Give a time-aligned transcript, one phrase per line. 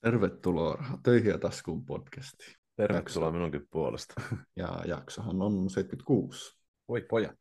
[0.00, 2.54] Tervetuloa Töihin taskuun podcastiin.
[2.76, 4.14] Tervetuloa minunkin puolesta.
[4.56, 6.58] Ja jaksohan on 76.
[6.88, 7.36] Voi pojat.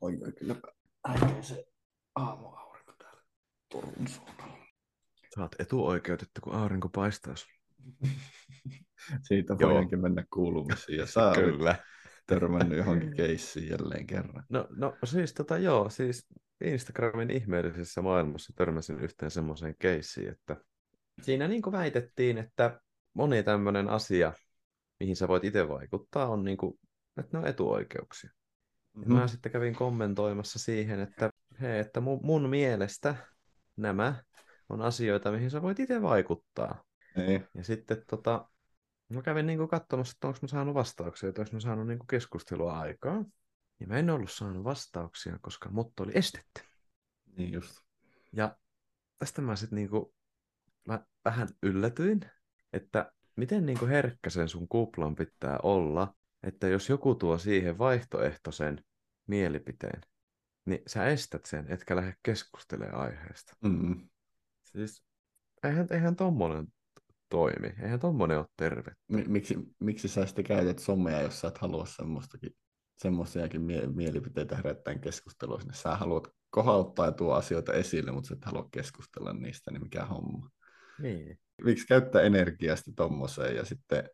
[0.00, 0.54] Oi, oi kyllä
[1.04, 1.64] äikee se
[2.14, 3.22] aamuaurinko täällä
[3.68, 4.58] Turun suunnalla.
[5.38, 7.34] Oot etuoikeutettu, kun aurinko paistaa.
[9.28, 10.98] Siitä voidaankin mennä kuulumisiin.
[10.98, 11.76] Ja sä Kyllä.
[12.26, 14.44] törmännyt johonkin keissiin jälleen kerran.
[14.48, 16.26] No, no siis tota joo, siis
[16.64, 20.56] Instagramin ihmeellisessä maailmassa törmäsin yhteen semmoiseen keissiin, että
[21.22, 22.80] siinä niin kuin väitettiin, että
[23.14, 24.32] moni tämmöinen asia,
[25.00, 26.78] mihin sä voit itse vaikuttaa, on niin kuin,
[27.16, 28.30] että ne on etuoikeuksia.
[28.96, 29.14] Mm-hmm.
[29.14, 33.14] Mä sitten kävin kommentoimassa siihen, että hei, että mun, mun mielestä
[33.76, 34.24] nämä
[34.68, 36.84] on asioita, mihin sä voit itse vaikuttaa.
[37.16, 37.40] Ei.
[37.54, 38.48] Ja sitten tota,
[39.08, 42.78] mä kävin niin katsomassa, että onko mä saanut vastauksia, että onko mä saanut niin keskustelua
[42.78, 43.24] aikaa.
[43.80, 46.60] Ja mä en ollut saanut vastauksia, koska mut oli estetty.
[47.36, 47.80] Niin just.
[48.32, 48.56] Ja
[49.18, 50.14] tästä mä sitten niinku,
[50.88, 52.20] mä vähän yllätyin,
[52.72, 58.84] että miten niinku herkkä sen sun kuplan pitää olla, että jos joku tuo siihen vaihtoehtoisen
[59.26, 60.00] mielipiteen,
[60.64, 63.56] niin sä estät sen, etkä lähde keskustelemaan aiheesta.
[63.64, 64.08] Mm.
[64.62, 65.04] Siis
[65.62, 66.66] eihän, eihän tommonen
[67.28, 68.92] toimi, eihän tommonen ole terve.
[69.08, 72.56] Miksi, miksi sä sitten käytät somea, jos sä et halua semmoistakin,
[72.96, 75.74] semmoisiakin mie- mielipiteitä herättäen keskustelua sinne?
[75.74, 80.04] Sä haluat kohauttaa ja tuo asioita esille, mutta sä et halua keskustella niistä, niin mikä
[80.04, 80.50] homma.
[81.02, 81.38] Niin.
[81.64, 84.08] Miksi käyttää energiaa sitten tommoseen ja sitten,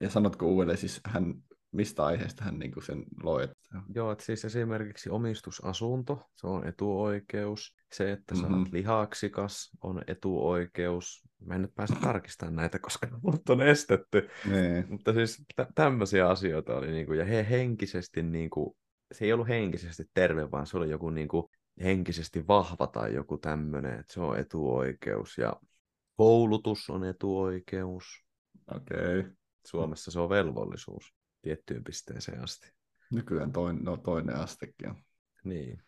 [0.00, 1.34] ja sanotko uudelleen, siis hän,
[1.72, 3.44] mistä aiheesta hän niin sen loi?
[3.44, 3.82] Että...
[3.94, 7.74] Joo, että siis esimerkiksi omistusasunto, se on etuoikeus.
[7.92, 8.58] Se, että sä Mhm.
[8.58, 11.22] oot lihaksikas, on etuoikeus.
[11.46, 14.28] Mä en nyt pääse tarkistamaan näitä, koska mut on estetty.
[14.46, 14.84] Nee.
[14.88, 18.76] Mutta siis tä- tämmöisiä asioita oli, niinku, ja he henkisesti, niinku,
[19.12, 21.50] se ei ollut henkisesti terve, vaan se oli joku niinku,
[21.82, 25.38] henkisesti vahva tai joku tämmöinen, että se on etuoikeus.
[25.38, 25.52] Ja
[26.20, 28.04] koulutus on etuoikeus.
[28.76, 29.18] Okei.
[29.18, 29.32] Okay.
[29.66, 32.72] Suomessa se on velvollisuus tiettyyn pisteeseen asti.
[33.12, 34.96] Nykyään toinen, no, toinen astekin on.
[35.44, 35.82] Niin.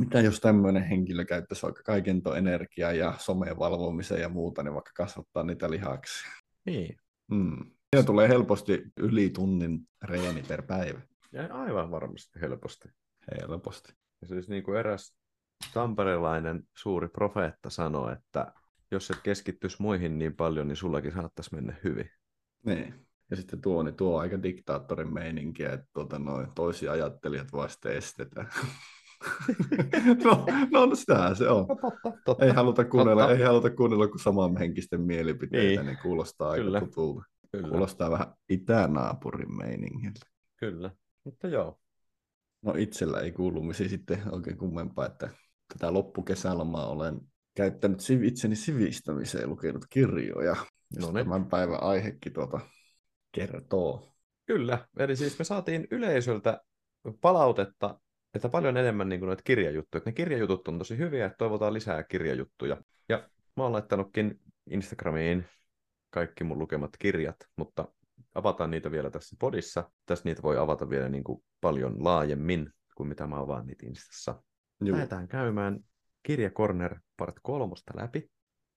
[0.00, 4.74] Mitä jos tämmöinen henkilö käyttäisi vaikka kaiken tuon energiaa ja someen valvomiseen ja muuta, niin
[4.74, 6.30] vaikka kasvattaa niitä lihaksia?
[6.66, 6.96] Niin.
[7.34, 7.70] Hmm.
[7.94, 11.00] Siinä tulee helposti yli tunnin reeni per päivä.
[11.32, 12.88] Ja aivan varmasti helposti.
[13.32, 13.92] Helposti.
[14.20, 15.16] Ja siis niin kuin eräs
[15.74, 18.52] tamperelainen suuri profeetta sanoi, että
[18.90, 22.10] jos et keskittyisi muihin niin paljon, niin sullakin saattaisi mennä hyvin.
[22.66, 23.06] Niin.
[23.30, 27.70] Ja sitten tuo, niin tuo on aika diktaattorin meininkiä, että tuota, noin toisia ajattelijat vaan
[27.70, 28.48] sitten estetään.
[30.24, 31.66] no, no, sitähän se on.
[31.66, 32.44] totta, totta.
[32.44, 33.36] Ei haluta kuunnella, Totta.
[33.36, 35.86] ei haluta kuunnella kuin samanhenkisten mielipiteitä, niin, Niin.
[35.86, 36.80] niin kuulostaa aika Kyllä.
[36.80, 37.22] tutulta.
[37.52, 40.26] Kyllä, Kuulostaa vähän itänaapurin meiningiltä.
[40.56, 40.90] kyllä.
[41.24, 41.78] Mutta joo.
[42.62, 45.28] No itsellä ei kuulumisi sitten oikein kummempaa, että
[45.72, 47.20] tätä loppukesälomaa olen
[47.56, 50.54] käyttänyt itseni sivistämiseen ja lukenut kirjoja.
[50.54, 50.66] No
[51.00, 51.24] No niin.
[51.24, 52.60] Tämän päivän aihekin tuota
[53.32, 54.12] kertoo.
[54.46, 54.88] Kyllä.
[54.98, 56.60] Eli siis me saatiin yleisöltä
[57.20, 58.00] palautetta,
[58.34, 59.98] että paljon enemmän niin kuin noita kirjajuttuja.
[59.98, 62.76] Että ne kirjajutut on tosi hyviä, että toivotaan lisää kirjajuttuja.
[63.08, 64.40] Ja mä oon laittanutkin
[64.70, 65.44] Instagramiin
[66.10, 67.88] kaikki mun lukemat kirjat, mutta
[68.34, 69.90] avataan niitä vielä tässä podissa.
[70.06, 74.42] Tässä niitä voi avata vielä niin kuin paljon laajemmin kuin mitä mä avaan niitä Instassa.
[74.84, 75.80] Juu, Lähdetään käymään
[76.26, 78.28] Kirja Corner part kolmosta läpi.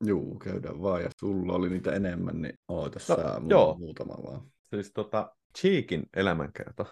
[0.05, 1.01] juu, käydään vaan.
[1.01, 3.75] Ja sulla oli niitä enemmän, niin oota No, sä mu- joo.
[3.77, 4.41] muutama vaan.
[4.69, 6.85] Siis tota, Cheekin elämänkerta.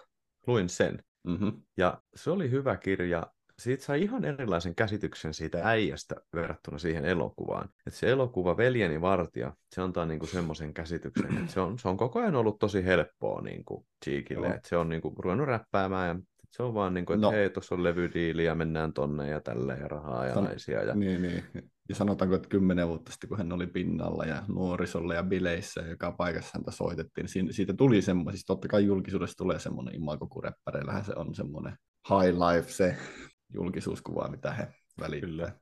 [0.46, 1.02] Luin sen.
[1.26, 1.62] Mm-hmm.
[1.76, 3.26] Ja se oli hyvä kirja.
[3.58, 7.68] Siitä sai ihan erilaisen käsityksen siitä äijästä verrattuna siihen elokuvaan.
[7.86, 11.96] Et se elokuva Veljeni vartija, se antaa niinku semmoisen käsityksen, että se on, se on
[11.96, 14.46] koko ajan ollut tosi helppoa niinku Cheekille.
[14.46, 17.32] Että se on niinku ruvennut räppäämään ja se on vaan niinku, että No.
[17.32, 20.84] hei, tuossa on levydiili ja mennään tonne ja tälle ja rahaa ja San- naisia.
[20.84, 20.94] Ja...
[20.94, 21.44] Niin, niin.
[21.88, 25.86] Ja sanotaanko, että kymmenen vuotta sitten, kun hän oli pinnalla ja nuorisolla ja bileissä ja
[25.86, 30.26] joka paikassa häntä soitettiin, niin siitä tuli semmoinen, siis totta kai julkisuudessa tulee semmoinen imago,
[30.26, 31.76] kun räppäreillähän se on semmoinen
[32.08, 32.96] high life se
[33.54, 34.68] julkisuuskuva, mitä he
[35.00, 35.30] välittää.
[35.30, 35.52] Kyllä.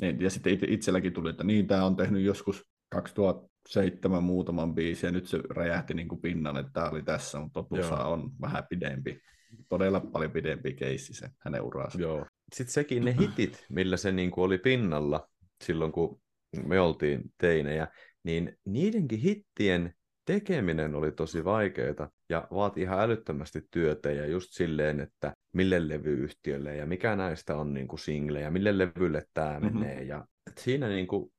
[0.00, 5.08] Niin, ja sitten itse, itselläkin tuli, että niin, tämä on tehnyt joskus 2007 muutaman biisin
[5.08, 8.12] ja nyt se räjähti niin kuin pinnalle, että tämä oli tässä, mutta totuushan Joo.
[8.12, 9.20] on vähän pidempi,
[9.68, 11.98] todella paljon pidempi keissi se hänen uraansa.
[12.00, 12.26] Joo.
[12.54, 15.28] Sitten sekin ne hitit, millä se niinku oli pinnalla
[15.64, 16.20] silloin, kun
[16.64, 17.88] me oltiin teinejä,
[18.24, 19.94] niin niidenkin hittien
[20.24, 26.76] tekeminen oli tosi vaikeaa ja vaati ihan älyttömästi työtä ja just silleen, että mille levyyhtiölle
[26.76, 29.78] ja mikä näistä on niinku single ja mille levylle tämä Mhm.
[29.78, 30.02] menee.
[30.02, 30.26] Ja
[30.58, 31.32] siinä niinku,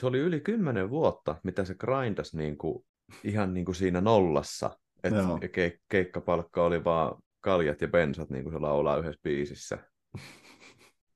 [0.00, 2.84] se oli yli kymmenen vuotta, mitä se grindas niinku,
[3.24, 4.78] ihan niinku siinä nollassa.
[5.04, 5.36] Et Joo.
[5.38, 9.78] ke- keikkapalkka oli vaan kaljat ja bensat, niin kuin se laulaa yhdessä biisissä.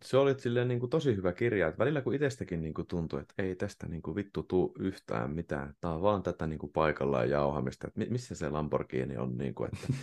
[0.05, 3.20] se oli silleen niin kuin tosi hyvä kirja, että välillä kun itsestäkin niin kuin tuntui,
[3.20, 6.73] että ei tästä niin kuin vittu tuu yhtään mitään, tämä on vaan tätä niin kuin
[6.73, 9.87] paikallaan jauhamista, että missä se Lamborghini on, niin kuin, että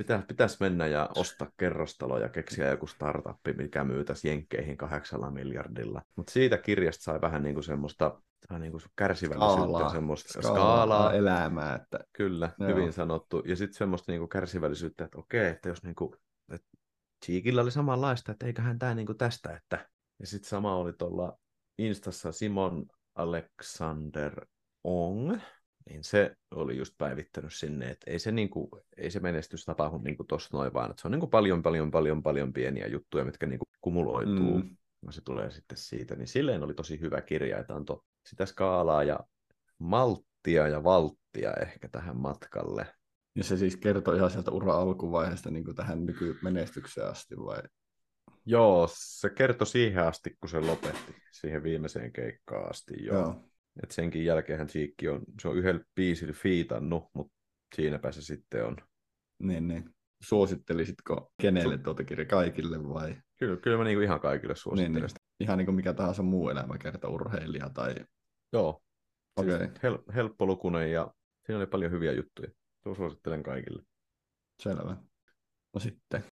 [0.00, 6.02] Pitä, pitäisi mennä ja ostaa kerrostalo ja keksiä joku startuppi, mikä myytäisi jenkkeihin kahdeksalla miljardilla.
[6.16, 8.22] Mutta siitä kirjasta sai vähän niin kuin semmoista
[8.58, 11.74] niin kuin kärsivällisyyttä, skaalaa, semmoista skaalaa, skaalaa elämää.
[11.74, 11.98] Että...
[12.12, 12.68] Kyllä, Joo.
[12.68, 13.42] hyvin sanottu.
[13.46, 16.12] Ja sitten semmoista niin kuin kärsivällisyyttä, että okei, että jos niin kuin,
[16.52, 16.68] että
[17.24, 19.88] Cheekillä oli samanlaista, että eiköhän tämä niin kuin tästä, että...
[20.20, 21.38] Ja sitten sama oli tuolla
[21.78, 24.46] Instassa Simon Alexander
[24.84, 25.38] Ong,
[25.88, 30.24] niin se oli just päivittänyt sinne, että ei se, niinku, ei se menestys tapahdu niinku
[30.24, 33.64] tuossa noin vaan, että se on niinku paljon, paljon, paljon, paljon pieniä juttuja, mitkä niinku
[33.80, 34.76] kumuloituu, mm.
[35.06, 39.02] ja se tulee sitten siitä, niin silleen oli tosi hyvä kirja, että antoi sitä skaalaa
[39.02, 39.20] ja
[39.78, 42.86] malttia ja valttia ehkä tähän matkalle.
[43.36, 47.62] Ja se siis kertoo ihan sieltä ura alkuvaiheesta niin kuin tähän nykymenestykseen asti vai?
[48.46, 53.04] Joo, se kertoi siihen asti, kun se lopetti, siihen viimeiseen keikkaan asti.
[53.04, 53.16] Joo.
[53.16, 53.49] joo.
[53.82, 57.34] Et senkin jälkeen Cheekki on, se on yhdellä biisillä fiitannut, mutta
[57.74, 58.76] siinäpä se sitten on.
[59.38, 59.90] Niin, niin.
[60.22, 63.16] Suosittelisitko kenelle tuota kirja kaikille vai?
[63.38, 65.40] Kyllä, kyllä mä niinku ihan kaikille suosittelen niin, niin.
[65.40, 67.94] Ihan niin kuin mikä tahansa muu elämäkerta, urheilija tai...
[68.52, 68.82] Joo.
[69.36, 69.58] Okay.
[69.58, 71.14] Siis hel- helppolukunen ja
[71.46, 72.50] siinä oli paljon hyviä juttuja.
[72.96, 73.82] Suosittelen kaikille.
[74.62, 74.96] Selvä.
[75.74, 76.24] No sitten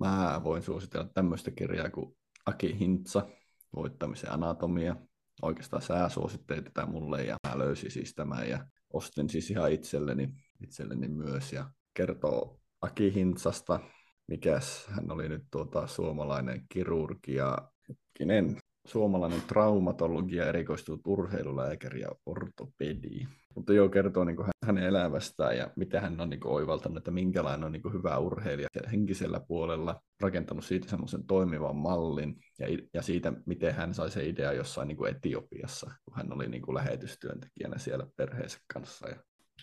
[0.00, 2.16] mä voin suositella tämmöistä kirjaa kuin
[2.46, 3.28] Aki Hintsa,
[3.76, 4.96] voittamisen anatomia
[5.42, 10.28] oikeastaan sä suosittelit tätä mulle ja mä löysin siis tämän ja ostin siis ihan itselleni,
[10.60, 13.80] itselleni myös ja kertoo Aki Hintsasta,
[14.26, 17.58] mikäs hän oli nyt tuota suomalainen kirurgi ja
[17.88, 18.56] hetkinen,
[18.90, 23.26] suomalainen traumatologia erikoistunut urheilulääkäri ja ortopedi.
[23.54, 27.64] Mutta joo, kertoo niin hänen elämästään ja miten hän on niin kuin, oivaltanut, että minkälainen
[27.64, 33.32] on niin kuin, hyvä urheilija henkisellä puolella, rakentanut siitä semmoisen toimivan mallin ja, ja siitä,
[33.46, 37.78] miten hän sai se idea jossain niin kuin Etiopiassa, kun hän oli niin kuin, lähetystyöntekijänä
[37.78, 39.08] siellä perheensä kanssa.
[39.08, 39.16] Ja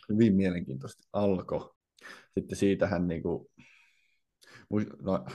[0.10, 1.70] hyvin mielenkiintoisesti alkoi.
[2.34, 3.48] Sitten siitä hän niin kuin,
[5.02, 5.26] no,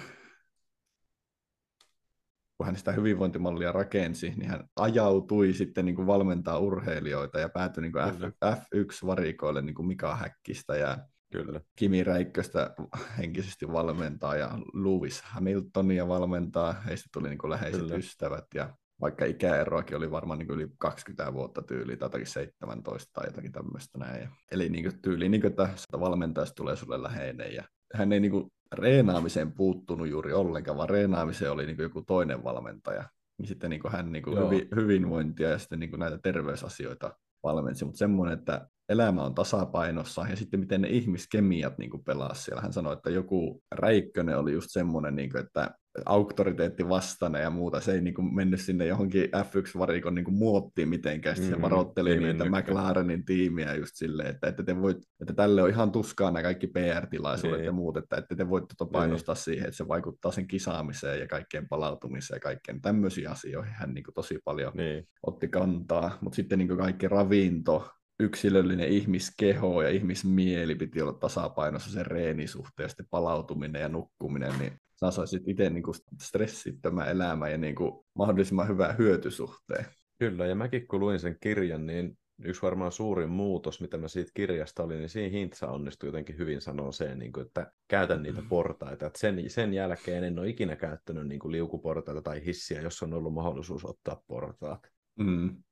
[2.63, 7.83] kun hän sitä hyvinvointimallia rakensi, niin hän ajautui sitten niin kuin valmentaa urheilijoita ja päätyi
[7.83, 8.05] niin kuin
[8.45, 10.99] F1-varikoille niin kuin Mika Häkkistä ja
[11.33, 11.61] Kyllä.
[11.77, 12.75] Kimi Räikköstä
[13.19, 16.73] henkisesti valmentaa ja Lewis Hamiltonia valmentaa.
[16.73, 17.97] Heistä tuli niin kuin läheiset Kyllä.
[17.97, 23.27] ystävät ja vaikka ikäeroakin oli varmaan niin yli 20 vuotta tyyli tai jotakin 17 tai
[23.27, 24.29] jotakin tämmöistä näin.
[24.53, 25.69] Eli niin kuin tyyli, niin kuin, että
[26.01, 31.53] valmentajasta tulee sulle läheinen ja hän ei niin kuin reenaamiseen puuttunut juuri ollenkaan, vaan reenaamiseen
[31.53, 33.05] oli niin kuin joku toinen valmentaja.
[33.39, 37.17] Niin sitten niin kuin hän niin kuin hyvin, hyvinvointia ja sitten niin kuin näitä terveysasioita
[37.43, 42.63] valmensi, mutta semmoinen, että elämä on tasapainossa ja sitten miten ne ihmiskemiat niin pelaa siellä.
[42.63, 45.71] Hän sanoi, että joku Räikkönen oli just semmoinen, niin kuin, että
[46.05, 47.81] auktoriteetti vastane ja muuta.
[47.81, 51.37] Se ei niin kuin mennyt sinne johonkin F1-varikon niin kuin muottiin mitenkään.
[51.37, 51.69] Sitten mm-hmm.
[51.69, 55.93] se varoitteli niitä McLarenin tiimiä just silleen, että, että, te voit, että tälle on ihan
[55.93, 57.67] tuskaa nämä kaikki PR-tilaisuudet niin.
[57.67, 59.45] ja muut, että, että te voitte tuota painostaa niin.
[59.45, 64.05] siihen, että se vaikuttaa sen kisaamiseen ja kaikkeen palautumiseen ja kaikkeen tämmöisiin asioihin hän niin
[64.05, 65.09] kuin tosi paljon niin.
[65.27, 66.19] otti kantaa.
[66.21, 67.91] Mutta sitten niin kuin kaikki ravinto,
[68.21, 74.73] yksilöllinen ihmiskeho ja ihmismieli piti olla tasapainossa sen reenisuhteen, sitten palautuminen ja nukkuminen, niin
[75.11, 75.83] sä saisit itse niin
[76.21, 79.85] stressittömän elämä ja niin kuin mahdollisimman hyvää hyötysuhteen.
[80.19, 84.31] Kyllä, ja mäkin kun luin sen kirjan, niin yksi varmaan suurin muutos, mitä mä siitä
[84.35, 88.41] kirjasta oli, niin siinä Hintsa onnistui jotenkin hyvin sanoa sen, niin kuin, että käytän niitä
[88.41, 88.49] mm.
[88.49, 89.07] portaita.
[89.07, 93.15] Että sen, sen jälkeen en ole ikinä käyttänyt niin kuin liukuportaita tai hissiä, jos on
[93.15, 94.89] ollut mahdollisuus ottaa portaat.
[95.19, 95.63] Mm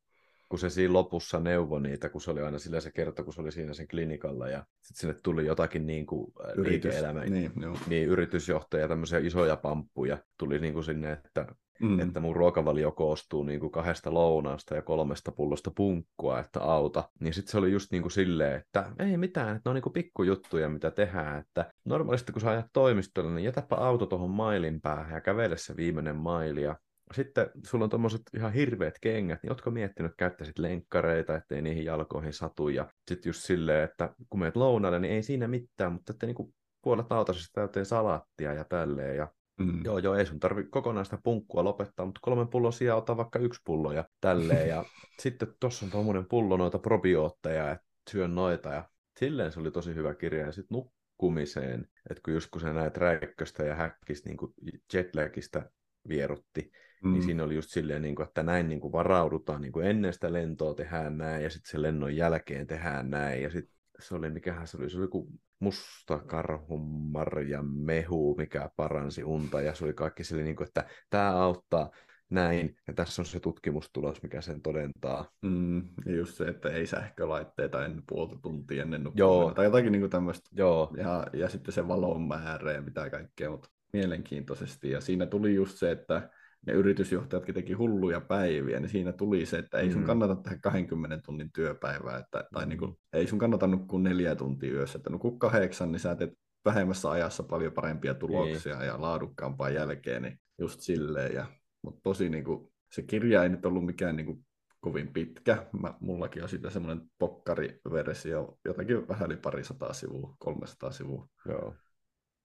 [0.50, 3.40] kun se siinä lopussa neuvoi niitä, kun se oli aina sillä se kerta, kun se
[3.40, 6.94] oli siinä sen klinikalla ja sitten sinne tuli jotakin niin kuin Yritys,
[7.30, 7.52] niin,
[7.86, 11.46] niin, yritysjohtaja, tämmöisiä isoja pamppuja tuli niin kuin sinne, että,
[11.80, 12.00] mm.
[12.00, 17.08] että mun ruokavalio koostuu niin kuin kahdesta lounaasta ja kolmesta pullosta punkkua, että auta.
[17.20, 19.82] Niin sitten se oli just niin kuin silleen, että ei mitään, että ne on niin
[19.82, 24.80] kuin pikkujuttuja, mitä tehdään, että normaalisti kun sä ajat toimistolle, niin jätäpä auto tuohon mailin
[24.80, 26.76] päähän ja kävele se viimeinen maili ja
[27.14, 31.84] sitten sulla on tuommoiset ihan hirveät kengät, niin ootko miettinyt, että käyttäisit lenkkareita, ettei niihin
[31.84, 36.12] jalkoihin satu, ja sitten just silleen, että kun meet lounalle, niin ei siinä mitään, mutta
[36.12, 36.52] että niinku
[36.82, 39.28] puolet autasesta täyteen salaattia ja tälleen, ja
[39.60, 39.84] Mm.
[39.84, 43.60] Joo, joo, ei sun tarvi kokonaista punkkua lopettaa, mutta kolmen pullon sijaan ottaa vaikka yksi
[43.64, 44.68] pullo ja tälleen.
[44.68, 44.84] Ja
[45.22, 48.68] sitten tuossa on tuommoinen pullo noita probiootteja, että syön noita.
[48.68, 48.88] Ja
[49.18, 50.46] silleen se oli tosi hyvä kirja.
[50.46, 55.62] Ja sitten nukkumiseen, että kun just kun sä näet räikköstä ja häkkistä niin jetlagista
[56.08, 56.70] vierutti,
[57.04, 57.12] mm.
[57.12, 60.12] niin siinä oli just silleen, niin kuin, että näin niin kuin varaudutaan, niin kuin ennen
[60.12, 64.30] sitä lentoa tehdään näin, ja sitten sen lennon jälkeen tehdään näin, ja sitten se oli,
[64.30, 65.28] mikähän se oli, se oli joku
[65.58, 71.42] musta karhumarja mehu, mikä paransi unta, ja se oli kaikki sille, niin kuin, että tämä
[71.42, 71.90] auttaa
[72.30, 75.30] näin, ja tässä on se tutkimustulos, mikä sen todentaa.
[75.42, 79.54] Mm, ja just se, että ei sähkölaitteita ennen puolta tuntia ennen Joo.
[79.54, 80.50] tai jotakin niin tämmöistä.
[80.52, 84.90] Joo, Ja, ja sitten se valon määrä ja mitä kaikkea, mutta mielenkiintoisesti.
[84.90, 86.30] Ja siinä tuli just se, että
[86.66, 90.06] ne yritysjohtajatkin teki hulluja päiviä, niin siinä tuli se, että ei sun Mm.
[90.06, 94.72] kannata tehdä 20 tunnin työpäivää, että, tai niin kuin, ei sun kannata nukkua neljä tuntia
[94.72, 96.30] yössä, että nuku kahdeksan, niin sä teet
[96.64, 98.86] vähemmässä ajassa paljon parempia tuloksia Niin.
[98.86, 101.34] ja laadukkaampaa jälkeen, niin just silleen.
[101.34, 101.46] Ja,
[101.82, 104.46] mutta tosi niin kuin, se kirja ei nyt ollut mikään niin kuin,
[104.80, 105.66] kovin pitkä.
[105.80, 111.28] Mä, mullakin on siitä semmoinen pokkariversio, jotakin vähän yli parisataa sivua, 300 sivua.
[111.48, 111.74] joo.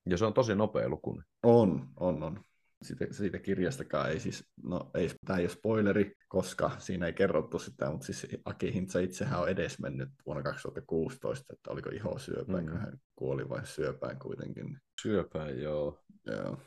[0.10, 1.24] Ja se on tosi nopea lukunen.
[1.43, 2.39] On, on, on.
[2.82, 7.60] Siitä, siitä kirjastakaan ei siis, no ei, tämä ei ole spoileri, koska siinä ei kerrottu
[7.60, 12.65] sitä, mutta siis Aki Hintsa itsehän on edes mennyt vuonna 2016, että oliko ihosyöpään, Mm.
[12.65, 12.72] mm.
[12.72, 14.77] kun hän kuoli vai syöpään kuitenkin.
[15.01, 16.00] Syöpään, joo.
[16.25, 16.58] Joo.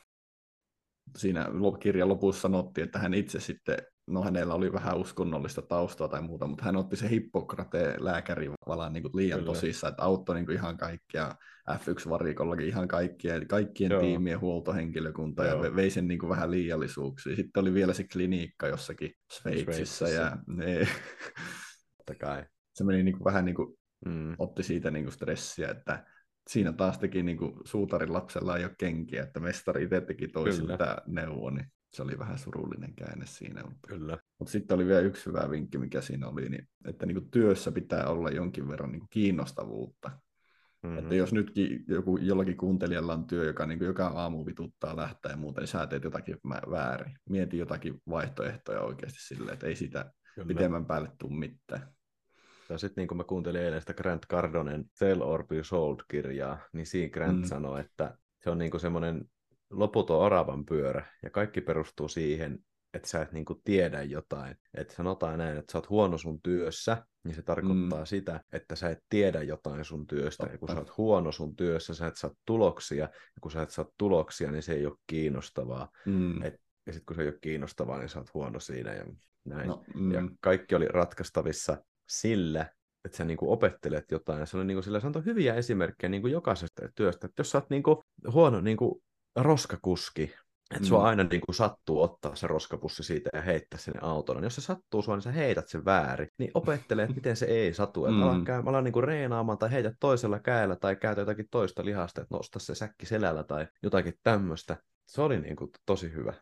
[1.16, 1.46] Siinä
[1.80, 6.46] kirjan lopussa sanottiin, että hän itse sitten, no hänellä oli vähän uskonnollista taustaa tai muuta,
[6.46, 9.52] mutta hän otti se Hippokrateen lääkärin valan niin liian Kyllä.
[9.52, 11.34] tosissaan, että auttoi niin ihan kaikkia,
[11.68, 14.00] F1-varikollakin ihan kaikkia, kaikkien Joo.
[14.00, 15.62] tiimien huoltohenkilökunta ja Joo.
[15.62, 17.36] ve- vei sen niin kuin vähän liiallisuuksiin.
[17.36, 20.08] Sitten oli vielä se klinikka jossakin Sveitsissä, Sveitsissä.
[20.08, 20.88] ja ne,
[22.20, 22.44] kai.
[22.74, 24.34] se meni niin kuin vähän niin kuin Mm.
[24.38, 26.06] otti siitä niin kuin stressiä, että
[26.48, 30.60] siinä taas teki niin kuin suutarin lapsella ei ole kenkiä, että mestari itse teki toisin
[30.60, 30.74] Kyllä.
[30.74, 33.62] mitä neuvo, niin se oli vähän surullinen käänne siinä.
[33.62, 34.18] Mutta, Kyllä.
[34.38, 37.72] mutta sitten oli vielä yksi hyvä vinkki, mikä siinä oli, niin, että niin kuin työssä
[37.72, 40.10] pitää olla jonkin verran niin kuin kiinnostavuutta.
[40.82, 40.98] Mm-hmm.
[40.98, 45.36] Että jos nytkin joku, jollakin kuuntelijalla on työ, joka niin joka aamu vituttaa lähtee ja
[45.36, 47.18] muuten, niin sä teet jotakin mä- väärin.
[47.28, 50.48] Mieti jotakin vaihtoehtoja oikeasti silleen, että ei sitä Kyllä.
[50.48, 51.88] pitemmän päälle tule mitään.
[52.68, 56.86] Ja sitten niin kuin mä kuuntelin eilen sitä Grant Cardonen Sell or Be Sold-kirjaa, niin
[56.86, 57.42] siinä Grant Mm.
[57.42, 57.48] mm.
[57.48, 59.24] sanoi, että se on niin kuin semmoinen
[59.70, 62.58] loputon oravan pyörä, ja kaikki perustuu siihen,
[62.94, 64.56] että sä et niin kuin tiedä jotain.
[64.74, 68.02] Että sanotaan näin, että sä oot huono sun työssä, niin se tarkoittaa Mm.
[68.02, 68.06] mm.
[68.06, 70.46] sitä, että sä et tiedä jotain sun työstä.
[70.52, 70.72] Ja kun Totta.
[70.74, 74.50] sä oot huono sun työssä, sä et saa tuloksia, ja kun sä et saa tuloksia,
[74.50, 75.88] niin se ei ole kiinnostavaa.
[76.06, 76.42] Mm.
[76.42, 76.54] Et,
[76.86, 79.04] ja sitten kun se ei ole kiinnostavaa, niin sä oot huono siinä ja
[79.44, 79.68] näin.
[79.68, 80.12] No, mm.
[80.12, 82.66] Ja kaikki oli ratkaistavissa sillä,
[83.04, 84.40] että sä niinku opettelet jotain.
[84.40, 87.26] Ja se oli niinku sillä, se antoi hyviä esimerkkejä niinku jokaisesta työstä.
[87.26, 88.02] Että jos sä oot niinku
[88.32, 89.02] huono niinku
[89.36, 90.34] roskakuski,
[90.76, 91.04] että sua Mm.
[91.04, 94.42] aina niinku sattuu ottaa se roskapussi siitä ja heittää sinne autoon.
[94.44, 96.28] Jos se sattuu sua, niin sä heität sen väärin.
[96.38, 98.06] Niin opettele, että miten se ei satu.
[98.06, 98.22] Että Mm.
[98.22, 102.34] ala, käy, ala niinku reenaamaan tai heitä toisella käellä tai käytä jotakin toista lihasta, että
[102.34, 104.76] nosta se säkki selällä tai jotakin tämmöistä.
[105.06, 106.34] Se oli niinku tosi hyvä.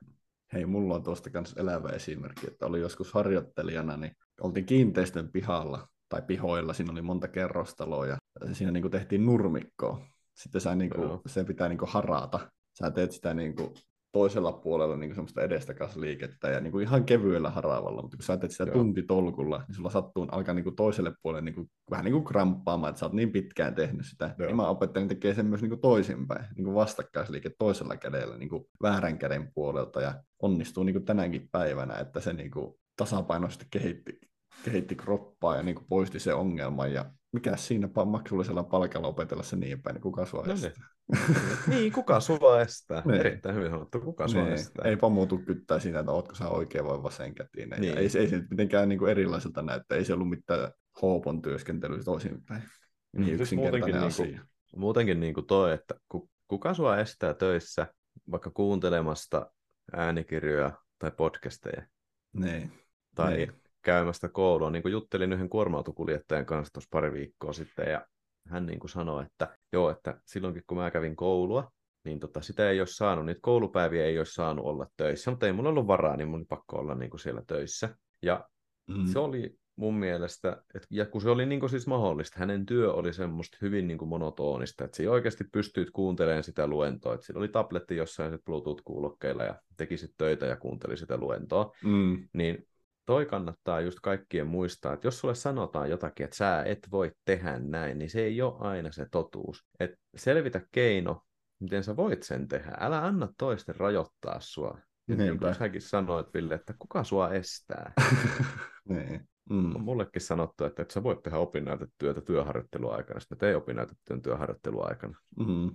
[0.53, 5.89] Hei, mulla on tuosta kanssa elävä esimerkki, että oli joskus harjoittelijana, niin oltiin kiinteistön pihalla
[6.09, 8.19] tai pihoilla, siinä oli monta kerrostaloa ja
[8.53, 10.01] siinä niin kuin tehtiin nurmikkoa.
[10.35, 11.21] Sitten sä, niin kuin, Joo.
[11.27, 12.51] se pitää niin kuin harata.
[12.79, 13.75] Sä teet sitä niin kuin
[14.13, 18.53] toisella puolella niin semmoista edestakasliikettä ja niin kuin ihan kevyellä haraavalla, mutta kun sä teet
[18.53, 18.73] sitä Joo.
[18.73, 22.91] tuntitolkulla, niin sulla sattuu alkaa niin kuin toiselle puolelle niin kuin, vähän niin kuin kramppaamaan,
[22.91, 24.35] että sä oot niin pitkään tehnyt sitä.
[24.39, 24.47] Joo.
[24.47, 28.49] Niin mä opettelin tekemään sen myös niin kuin toisinpäin, niin kuin vastakkaisliike toisella kädellä niin
[28.49, 33.67] kuin väärän käden puolelta ja onnistuu niin kuin tänäkin päivänä, että se niin kuin tasapainoisesti
[33.71, 34.21] kehitti,
[34.65, 39.57] kehitti kroppaa ja niin kuin poisti se ongelma ja mikä siinä maksullisella palkalla opetella se
[39.57, 40.73] niin päin, niin kuka sua No estää.
[41.69, 43.03] niin, kuka sua estää?
[43.05, 43.21] Niin.
[43.21, 44.85] Erittäin hyvin sanottu, kuka sua Niin, estää?
[44.85, 47.81] ei pamuutu kyttää siinä, että ootko sä oikein vai vasenkätinen.
[47.81, 47.81] Niin.
[47.81, 47.99] Niin.
[47.99, 52.03] Ei, ei se nyt mitenkään niin kuin erilaiselta näyttä, ei se ollut mitään hoopon työskentelyä
[52.05, 52.63] toisinpäin.
[52.63, 54.45] Mm, Niin siis yksinkertainen muutenkin asia.
[54.77, 57.87] Muutenkin niin kuin toi, että ku- kuka sua estää töissä
[58.31, 59.51] vaikka kuuntelemasta
[59.97, 61.87] äänikirjoja tai podcasteja
[62.33, 62.73] Niin.
[63.15, 63.53] tai Niin.
[63.87, 64.71] Käymästä koulua.
[64.71, 68.07] Niin kuin juttelin yhden kuorma-autokuljettajan kanssa tuossa pari viikkoa sitten ja
[68.49, 71.71] hän niin kuin sanoi, että joo, että silloinkin kun mä kävin koulua,
[72.05, 75.53] niin tota, sitä ei olisi saanut, niitä koulupäiviä ei olisi saanut olla töissä, mutta ei
[75.53, 77.97] mulla ollut varaa, niin mun oli pakko olla niin kuin siellä töissä.
[78.23, 78.49] Ja
[78.89, 79.07] Mm.
[79.07, 82.93] se oli mun mielestä, et, ja kun se oli niin kuin siis mahdollista, hänen työ
[82.93, 87.39] oli semmoista hyvin niin kuin monotonista, että siinä oikeasti pystyit kuuntelemaan sitä luentoa, että sillä
[87.39, 92.29] oli tabletti jossain Bluetooth-kuulokkeilla ja tekisit töitä ja kuunteli sitä luentoa, Mm.
[92.33, 92.67] niin
[93.07, 97.59] toi kannattaa just kaikkien muistaa, että jos sulle sanotaan jotakin, että sä et voi tehdä
[97.59, 99.67] näin, niin se ei ole aina se totuus.
[99.81, 101.23] Et selvitä keino,
[101.61, 102.73] miten sä voit sen tehdä.
[102.81, 104.79] Älä anna toisten rajoittaa sua.
[105.09, 107.93] Ja niin kuin säkin sanoit, Ville, että kuka sua estää?
[108.89, 109.29] niin.
[109.51, 109.77] Mm.
[109.77, 115.19] on mullekin sanottu, että et sä voit tehdä opinnäytetyötä työharjoitteluaikana, sitten tee opinnäytetyön työharjoitteluaikana.
[115.47, 115.71] Mm.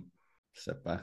[0.52, 0.98] Sepä.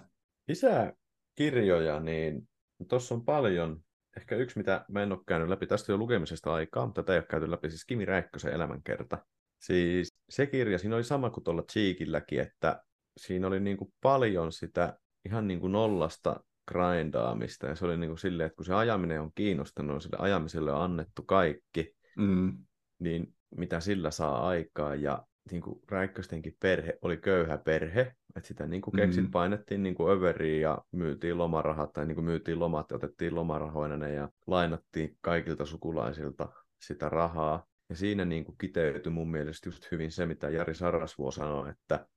[0.48, 0.94] Lisää
[1.36, 2.50] kirjoja, niin
[2.88, 3.82] tuossa on paljon.
[4.20, 7.20] Ehkä yksi, mitä mä en ole käynyt läpi, tästä jo lukemisesta aikaa, mutta tätä ei
[7.20, 9.18] ole käyty läpi, siis Kimi Räikkösen elämänkerta.
[9.60, 12.84] Siis se kirja, siinä oli sama kuin tuolla Cheekilläkin, että
[13.18, 18.10] siinä oli niin kuin paljon sitä ihan niin kuin nollasta grindaamista, ja se oli niin
[18.10, 22.58] kuin silleen, että kun se ajaminen on kiinnostanut, niin sille ajamiselle on annettu kaikki, Mm.
[23.00, 28.68] niin mitä sillä saa aikaa, ja niin kuin Räikköstenkin perhe oli köyhä perhe, että sitä
[28.68, 29.32] niin kuin keksit Mm.
[29.32, 33.98] painettiin niin kuin överiin ja myytiin lomarahat, tai niin kuin myytiin lomat ja otettiin lomarahoina
[33.98, 36.50] ne ja lainattiin kaikilta sukulaisilta
[36.82, 37.66] sitä rahaa.
[37.90, 42.08] Ja siinä niin kuin kiteytyi mun mielestä just hyvin se, mitä Jari Sarasvuo sanoi, että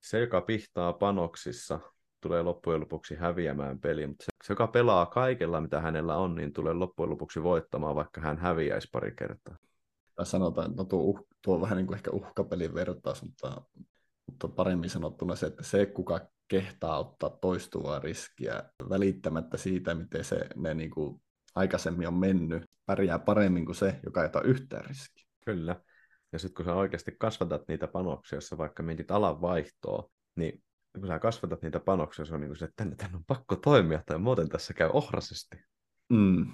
[0.00, 1.80] se, joka pihtaa panoksissa,
[2.20, 6.52] tulee loppujen lopuksi häviämään peliä, mutta se, se, joka pelaa kaikella, mitä hänellä on, niin
[6.52, 9.56] tulee loppujen lopuksi voittamaan, vaikka hän häviäisi pari kertaa.
[10.16, 13.62] Tai sanotaan, että no tuo, uh, tuo on vähän niin kuin ehkä uhkapelin vertaus, mutta,
[14.26, 20.48] mutta paremmin sanottuna se, että se, kuka kehtaa ottaa toistuvaa riskiä välittämättä siitä, miten se,
[20.56, 21.22] ne niin kuin
[21.54, 25.26] aikaisemmin on mennyt, pärjää paremmin kuin se, joka ei ota yhtään riskiä.
[25.44, 25.80] Kyllä.
[26.32, 30.62] Ja sitten kun sä oikeasti kasvatat niitä panoksia, jos sä vaikka mietit alan vaihtoa, niin
[30.98, 33.56] kun sä kasvatat niitä panoksia, se on niin kuin se, että tänne, tänne on pakko
[33.56, 35.56] toimia, tai muuten tässä käy ohrasesti.
[36.08, 36.52] Mm.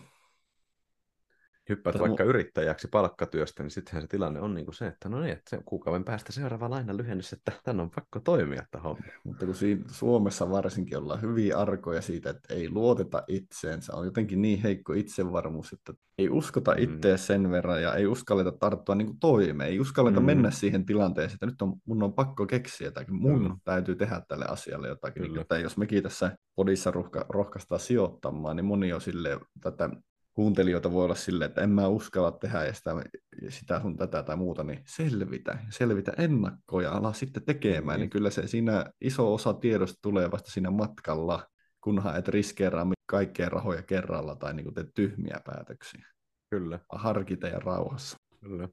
[1.68, 5.08] Hyppäät Tätä vaikka mu- yrittäjäksi palkkatyöstä, niin sittenhän se tilanne on niin kuin se, että
[5.08, 8.82] no niin, että se kuukauden päästä seuraava laina lyhennys, että tänne on pakko toimia tämä
[8.82, 9.02] homma.
[9.24, 14.42] Mutta kun siinä Suomessa varsinkin ollaan hyvin arkoja siitä, että ei luoteta itseensä, on jotenkin
[14.42, 16.82] niin heikko itsevarmuus, että ei uskota Mm.
[16.82, 20.26] itseä sen verran ja ei uskalleta tarttua niin kuin toimeen, ei uskalleta Mm.
[20.26, 23.56] mennä siihen tilanteeseen, että nyt on, mun on pakko keksiä jotakin, mun Kyllä.
[23.64, 25.20] täytyy tehdä tälle asialle jotakin.
[25.22, 25.42] Niin, Kyllä.
[25.42, 29.90] että jos mekin tässä podissa rohka, rohkaistaan sijoittamaan, niin moni on silleen, tätä
[30.34, 32.90] kuuntelijoita voi olla silleen, että en mä uskalla tehdä ja sitä,
[33.48, 38.10] sitä sun tätä tai muuta, niin selvitä, selvitä ennakkoon ja ala sitten tekemään, Niin.
[38.10, 41.46] kyllä se siinä iso osa tiedosta tulee vasta siinä matkalla,
[41.80, 46.06] kunhan et riskeeraa kaikkea rahoja kerralla tai niin teet tyhmiä päätöksiä.
[46.50, 48.16] Kyllä, Harkita ja rauhassa.
[48.40, 48.68] kyllä.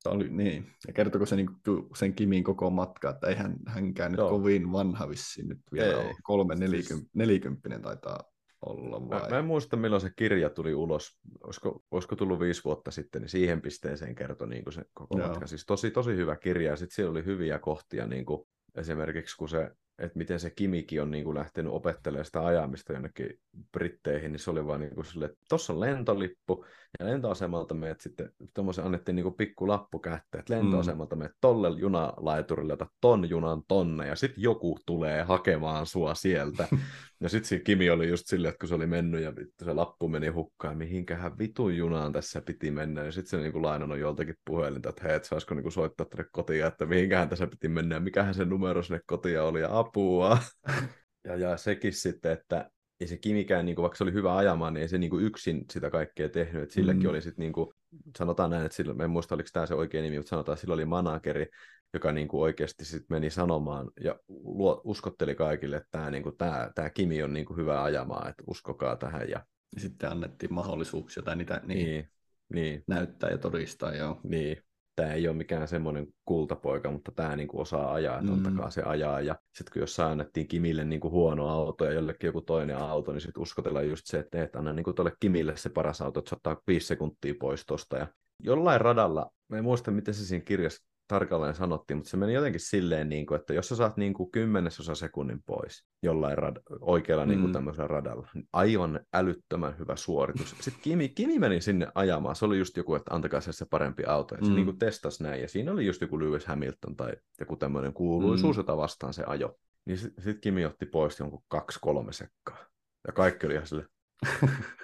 [0.00, 0.70] Se oli niin.
[0.86, 1.48] Ja kertoko se niin
[1.96, 4.30] sen Kimin koko matka, että eihän hänkään nyt Joo.
[4.30, 5.94] kovin vanha vissiin nyt vielä Ei.
[6.06, 6.14] ole.
[6.22, 8.24] Kolme Siis- nelikymp- nelikymppinen taitaa
[8.66, 9.30] olla Mä, vai?
[9.30, 11.18] mä en muista, milloin se kirja tuli ulos.
[11.44, 15.28] Olisiko, olisiko tullut viisi vuotta sitten, niin siihen pisteeseen kertoi niin kuin se koko Joo.
[15.28, 15.46] matka.
[15.46, 19.48] Siis tosi, tosi hyvä kirja, ja sitten siellä oli hyviä kohtia, niin kuin esimerkiksi kun
[19.48, 23.38] se, että miten se Kimikin on niin kuin lähtenyt opettelemaan sitä ajamista jonnekin
[23.72, 26.64] Britteihin, niin se oli vaan niin kuin sille, että tuossa on lentolippu,
[26.98, 31.68] ja lentoasemalta meet sitten, tuommoisen annettiin niin kuin pikku lappu kätteen, että lentoasemalta meet tolle
[31.68, 36.68] junalaiturille, ota ton junan tonne, ja sitten joku tulee hakemaan sua sieltä.
[37.22, 39.32] Ja sitten siinä Kimi oli just silleen, että kun se oli mennyt ja
[39.64, 43.04] se lappu meni hukkaan, mihinkähän vitun junaan tässä piti mennä.
[43.04, 46.64] Ja sitten se niinku lainannut joltakin puhelinta, että hei, et saisiko niinku soittaa tänne kotiin,
[46.64, 50.38] että mihinkähän tässä piti mennä ja mikähän se numero sinne kotiin oli ja apua.
[51.24, 54.82] Ja, ja sekin sitten, että ei se Kimikään, niin vaikka se oli hyvä ajamaan, niin
[54.82, 56.62] ei se niin kuin yksin sitä kaikkea tehnyt.
[56.62, 57.10] Että silläkin Mm.
[57.10, 57.70] oli sitten, niin kuin,
[58.18, 60.74] sanotaan näin, että sillä, en muista oliko tämä se oikea nimi, mutta sanotaan, että sillä
[60.74, 61.46] oli manageri,
[61.94, 66.36] joka niin kuin oikeasti sit meni sanomaan ja luo, uskotteli kaikille, että tämä, niin kuin,
[66.36, 69.28] tämä, tämä Kimi on niin kuin hyvä ajamaan, että uskokaa tähän.
[69.30, 72.08] Ja, Ja sitten annettiin mahdollisuuksia tai niitä niin, niin,
[72.48, 73.94] niin, näyttää ja todistaa.
[73.94, 74.20] Joo.
[74.22, 74.62] niin.
[75.00, 78.36] Tämä ei ole mikään semmoinen kultapoika, mutta tämä niinku osaa ajaa, että Mm.
[78.46, 79.20] antakaa se ajaa.
[79.20, 83.20] Ja sitten kun jossain annettiin Kimille niinku huono auto ja jollekin joku toinen auto, niin
[83.20, 86.34] sitten uskotellaan just se, että, et anna niinku tuolle Kimille se paras auto, että se
[86.34, 87.96] ottaa viisi sekuntia pois tosta.
[87.96, 88.06] Ja
[88.42, 92.60] jollain radalla, mä en muista miten se siinä kirjassa tarkalleen sanottiin, mutta se meni jotenkin
[92.60, 97.26] silleen, niin kuin, että jos sä saat niin kuin kymmenesosa sekunnin pois jollain rad- oikealla
[97.26, 97.52] niin kuin Mm.
[97.52, 100.50] tämmöisellä radalla, niin aivan älyttömän hyvä suoritus.
[100.60, 104.04] Sitten Kimi, Kimi meni sinne ajamaan, se oli just joku, että antakaa se se parempi
[104.04, 104.54] auto, ja se Mm.
[104.54, 108.56] niin kuin testasi näin, ja siinä oli just joku Lewis Hamilton tai joku tämmöinen kuuluisuus,
[108.56, 108.60] Mm.
[108.60, 109.56] jota vastaan se ajo.
[109.86, 112.58] Niin sitten sit Kimi otti pois jonkun kaksi-kolme sekkaa.
[113.06, 113.86] Ja kaikki oli ihan sille.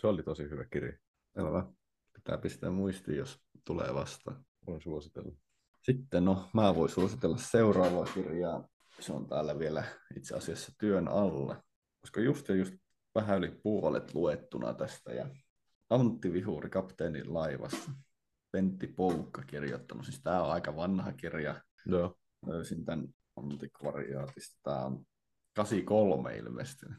[0.00, 0.92] Se oli tosi hyvä kirja.
[1.34, 1.66] Selvä.
[2.12, 4.44] Pitää pistää muistiin, jos tulee vastaan.
[4.66, 5.32] Voin suositella.
[5.82, 8.68] Sitten no, mä voin suositella seuraavaa kirjaa.
[9.00, 9.84] Se on täällä vielä
[10.16, 11.62] itse asiassa työn alla,
[12.00, 12.74] koska just ja just
[13.14, 15.12] vähän yli puolet luettuna tästä.
[15.12, 15.28] Ja
[15.90, 17.90] Antti Vihuri, kapteenin laivassa.
[18.52, 20.04] Pentti Poukka kirjoittanut.
[20.04, 21.60] Siis tämä on aika vanha kirja.
[21.86, 22.18] Joo.
[22.46, 24.60] Löysin tämän antikvariaatista.
[24.62, 25.06] Tämä on
[25.54, 26.98] 83 ilmestynyt.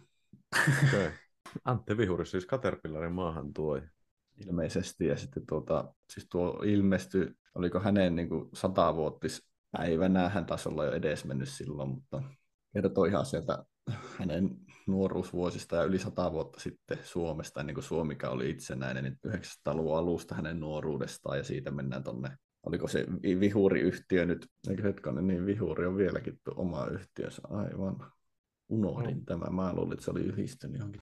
[0.88, 1.12] Okay.
[1.66, 3.82] Antti Vihuri, siis Caterpillarin maahan tuo.
[4.46, 5.06] Ilmeisesti.
[5.06, 10.92] Ja sitten tuota, siis tuo ilmestyi, oliko hänen niin kuin satavuotispäivänä, hän taisi olla jo
[10.92, 12.24] edes mennyt silloin, mutta
[12.74, 13.66] kertoo ihan sieltä
[14.18, 19.98] hänen nuoruusvuosista ja yli sata vuotta sitten Suomesta, ennen kuin Suomikä oli itsenäinen, niin 900-luvun
[19.98, 22.30] alusta hänen nuoruudestaan ja siitä mennään tonne
[22.68, 28.12] Oliko se Vi- Vihuri-yhtiö nyt, eikö hetkonen, niin Vihuri on vieläkin tuo oma yhtiönsä, aivan.
[28.70, 29.24] Unohdin Oh.
[29.26, 31.02] tämän, mä luulin, että se oli yhdistynyt johonkin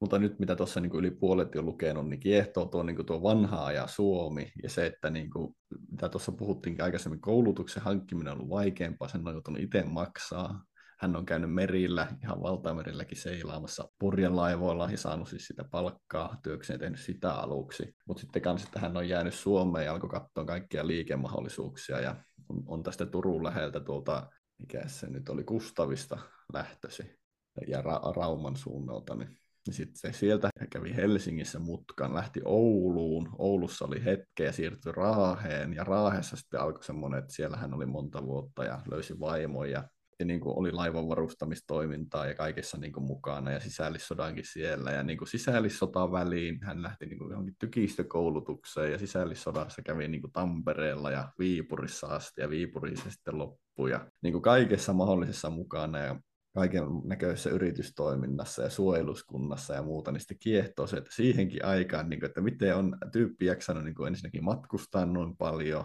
[0.00, 3.64] mutta nyt mitä tuossa niin yli puolet jo lukenut, niin kiehtoo tuo, niin tuo vanha
[3.64, 5.56] aja Suomi ja se, että niin kuin,
[5.90, 10.64] mitä tuossa puhuttiinkin aikaisemmin, koulutuksen hankkiminen on ollut vaikeampaa, sen on joutunut itse maksaa.
[11.00, 17.00] Hän on käynyt merillä, ihan valtamerilläkin seilaamassa purjelaivoilla ja saanut siis sitä palkkaa työkseen tehnyt
[17.00, 17.94] sitä aluksi.
[18.06, 22.16] Mutta sitten kanssa, että hän on jäänyt Suomeen ja alkoi katsoa kaikkia liikemahdollisuuksia ja
[22.48, 26.18] on, on tästä Turun läheltä tuolta, mikä se nyt oli, Kustavista
[26.52, 27.18] lähtösi
[27.66, 29.38] ja Ra- Rauman suunnalta, niin
[29.72, 35.84] sitten se sieltä kävi Helsingissä mutkan, lähti Ouluun, Oulussa oli hetkeä ja siirtyi Raaheen, ja
[35.84, 40.24] Raahessa sitten alkoi semmoinen, että siellä hän oli monta vuotta ja löysi vaimon, ja, ja
[40.24, 45.18] niin kuin oli laivan varustamistoimintaa ja kaikessa niin kuin mukana, ja sisällissodankin siellä, ja niin
[45.18, 51.10] kuin sisällissotaan väliin hän lähti niin kuin johonkin tykistökoulutukseen, ja sisällissodassa kävi niin kuin Tampereella
[51.10, 56.20] ja Viipurissa asti, ja Viipurissa sitten loppui, ja niin kuin kaikessa mahdollisessa mukana, ja
[56.54, 62.20] kaiken näköisessä yritystoiminnassa ja suojeluskunnassa ja muuta, niin sitten kiehtoo se, että siihenkin aikaan, niin
[62.20, 65.84] kuin, että miten on tyyppi jaksanut niin kuin ensinnäkin matkustaa noin paljon,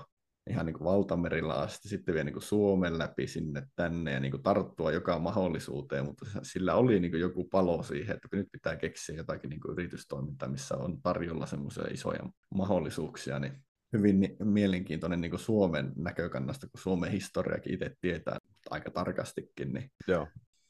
[0.49, 4.31] ihan niin kuin valtamerillä asti, sitten vielä niin kuin Suomen läpi sinne tänne ja niin
[4.31, 8.75] kuin tarttua joka mahdollisuuteen, mutta sillä oli niin kuin joku palo siihen, että nyt pitää
[8.75, 15.31] keksiä jotakin niin kuin yritystoimintaa, missä on tarjolla semmoisia isoja mahdollisuuksia, niin hyvin mielenkiintoinen niin
[15.31, 18.37] kuin Suomen näkökannasta, kun Suomen historiakin itse tietää
[18.69, 20.27] aika tarkastikin, niin Joo.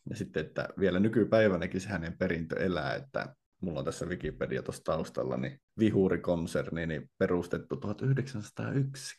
[0.10, 4.84] Ja sitten, että vielä nykypäivänäkin se hänen perintö elää, että mulla on tässä Wikipedia tuossa
[4.84, 9.16] taustalla, niin Vihuri-konserni niin perustettu 1901.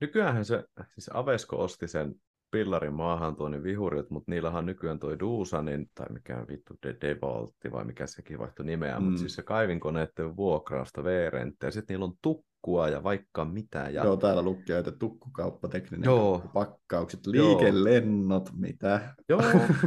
[0.00, 2.14] Nykyään se, siis Avesko osti sen
[2.50, 7.72] pillarin maahan tuonne vihurit, mutta niillähän nykyään toi Duusanin, tai mikä on vittu De Devoltti,
[7.72, 9.04] vai mikä sekin vaihtoi nimeä, mm.
[9.04, 12.16] mutta siis se kaivinkoneiden vuokrausta V-rentti, ja sitten niillä on
[12.58, 13.88] tukkua ja vaikka mitä.
[13.90, 14.04] Ja...
[14.04, 16.50] Joo, täällä lukee, että tukkukauppa, tekninen Joo.
[16.54, 19.14] pakkaukset, liikelennot, mitä.
[19.28, 19.42] Joo,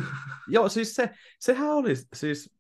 [0.48, 2.54] Joo siis se, sehän oli siis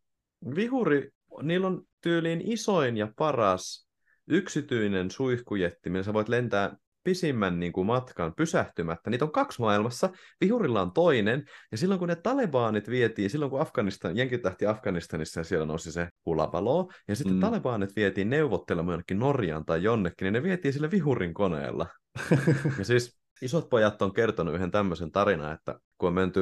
[0.56, 1.10] vihuri,
[1.42, 3.88] niillä on tyyliin isoin ja paras
[4.28, 9.10] yksityinen suihkujetti, millä sä voit lentää pisimmän niin kuin matkan pysähtymättä.
[9.10, 10.10] Niitä on kaksi maailmassa,
[10.42, 15.40] vihurilla on toinen, ja silloin kun ne talebaanit vietiin, silloin kun Afganistan, jenkit lähti Afganistanissa
[15.40, 17.40] ja siellä nousi se hulapalo, ja sitten mm.
[17.40, 21.88] talebaanit vietiin neuvottelemaan jonnekin Norjaan tai jonnekin, niin ne vietiin sille vihurin koneella.
[22.80, 26.42] ja siis isot pojat on kertonut yhden tämmöisen tarinan, että kun on menty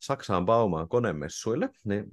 [0.00, 2.04] Saksaan Baumaan konemessuille, niin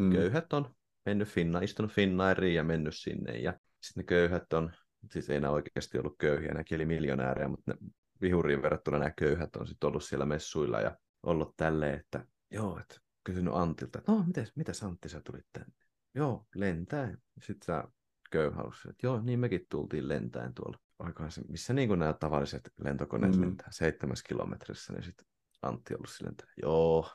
[0.00, 0.12] mm.
[0.12, 0.74] köyhät on
[1.06, 4.72] mennyt Finna, istunut Finnairiin ja mennyt sinne, ja sitten ne köyhät on
[5.12, 9.56] siis ei enää oikeasti ollut köyhiä, nämäkin oli miljonäärejä, mutta ne, vihuriin verrattuna nämä köyhät
[9.56, 14.24] on sitten ollut siellä messuilla ja ollut tälleen, että joo, että kysynyt Antilta, että no,
[14.26, 15.72] mites, mitäs Antti sä tulit tänne?
[16.14, 17.14] Joo, lentää.
[17.42, 17.84] Sitten sä
[18.30, 20.78] köyhaus, että joo, niin mekin tultiin lentäen tuolla.
[20.98, 23.40] Oikohan se, missä niin kuin nämä tavalliset lentokoneet mm.
[23.40, 25.26] lentää seitsemässä kilometrissä, niin sitten
[25.62, 27.10] Antti ollut silleen, että joo,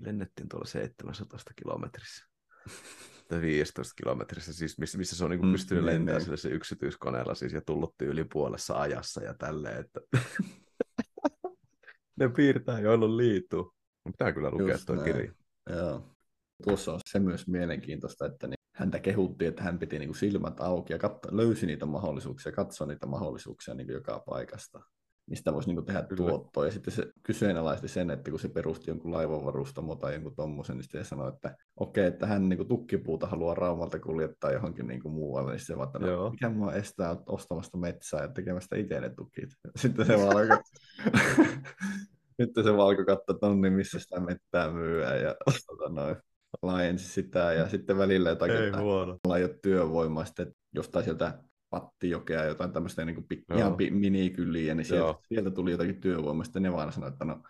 [0.00, 2.26] lennettiin tuolla 700 kilometrissä.
[3.40, 6.38] 15 kilometrissä, siis missä, missä se on niin mm, pystynyt niin, lentämään niin.
[6.38, 10.00] se yksityiskoneella siis, ja tullut yli puolessa ajassa ja tälleen, että
[12.20, 13.74] ne piirtää joilla liituu.
[14.04, 15.32] Pitää kyllä lukea tuo kirja.
[15.70, 16.08] Joo.
[16.64, 20.60] Tuossa on se myös mielenkiintoista, että niin häntä kehuttiin, että hän piti niin kuin silmät
[20.60, 24.80] auki ja katso, löysi niitä mahdollisuuksia, katsoi niitä mahdollisuuksia niin joka paikasta
[25.26, 26.16] mistä voisi niin tehdä Kyllä.
[26.28, 26.64] tuottoa.
[26.64, 30.82] Ja sitten se kyseenalaisti sen, että kun se perusti jonkun laivanvarustamo tai jonkun tommosen, niin
[30.82, 35.02] sitten se sanoi, että okei, okay, että hän niin tukkipuuta haluaa Raumalta kuljettaa johonkin niin
[35.02, 39.00] kuin muualle, niin se vaan, että no, mikä mua estää ostamasta metsää ja tekemästä itse
[39.00, 39.50] ne tukit.
[39.76, 40.58] Sitten se vaan alkoi,
[42.40, 45.34] sitten se vaan alkoi katsoa, että no niin, missä sitä mettää myyä ja
[45.66, 46.16] tota noin
[46.62, 51.38] laajensi sitä ja sitten välillä jotakin, Ei että jo työvoimaa sitten jostain sieltä
[51.72, 56.44] Pattijokea, jotain tämmöistä niin kuin ihan minikyliä, niin sieltä, sieltä, tuli jotakin työvoimaa.
[56.44, 57.42] Sitten ne vaan sanoi, että no,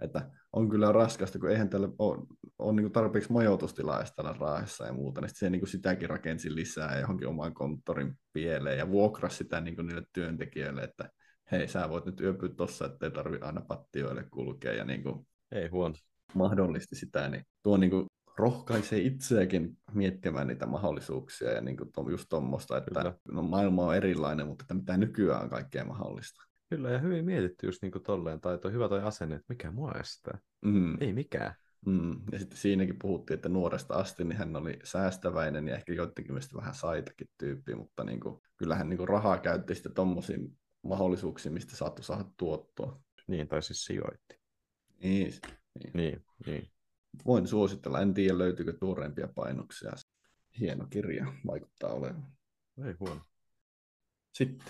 [0.00, 2.26] että on kyllä raskasta, kun eihän täällä ole,
[2.58, 6.98] ole niin tarpeeksi majoitustilaa täällä Raahessa ja muuta, niin se niin kuin sitäkin rakensi lisää
[7.00, 11.10] johonkin omaan konttorin pieleen ja vuokrasi sitä niin kuin niille työntekijöille, että
[11.52, 15.68] hei, sä voit nyt yöpyä tuossa, ettei tarvi aina pattioille kulkea ja niin kuin ei
[15.68, 15.94] huono.
[16.34, 22.28] mahdollisti sitä, niin tuo niin kuin rohkaisee itseäkin miettimään niitä mahdollisuuksia ja niin kuin just
[22.28, 26.42] tuommoista, että no, maailma on erilainen, mutta että mitä nykyään on kaikkea mahdollista.
[26.70, 29.70] Kyllä, ja hyvin mietitty just niin kuin tolleen, tai toi hyvä toi asenne, että mikä
[29.70, 30.38] mua estää.
[30.64, 30.96] Mm.
[31.00, 31.54] Ei mikään.
[31.86, 32.20] Mm.
[32.32, 36.56] Ja sitten siinäkin puhuttiin, että nuoresta asti niin hän oli säästäväinen ja ehkä joidenkin mielestä
[36.56, 41.76] vähän saitakin tyyppi, mutta niin kuin, kyllähän niin kuin rahaa käytti sitten tuommoisiin mahdollisuuksiin, mistä
[41.76, 43.00] saattoi saada tuottoa.
[43.26, 44.40] Niin, tai siis sijoitti.
[45.02, 45.32] Niin,
[45.74, 45.90] niin.
[45.94, 46.70] niin, niin
[47.26, 48.00] voin suositella.
[48.00, 49.92] En tiedä, löytyykö tuoreempia painoksia.
[50.60, 52.26] Hieno kirja vaikuttaa olevan.
[52.86, 53.20] Ei huono.
[54.32, 54.66] Sitten.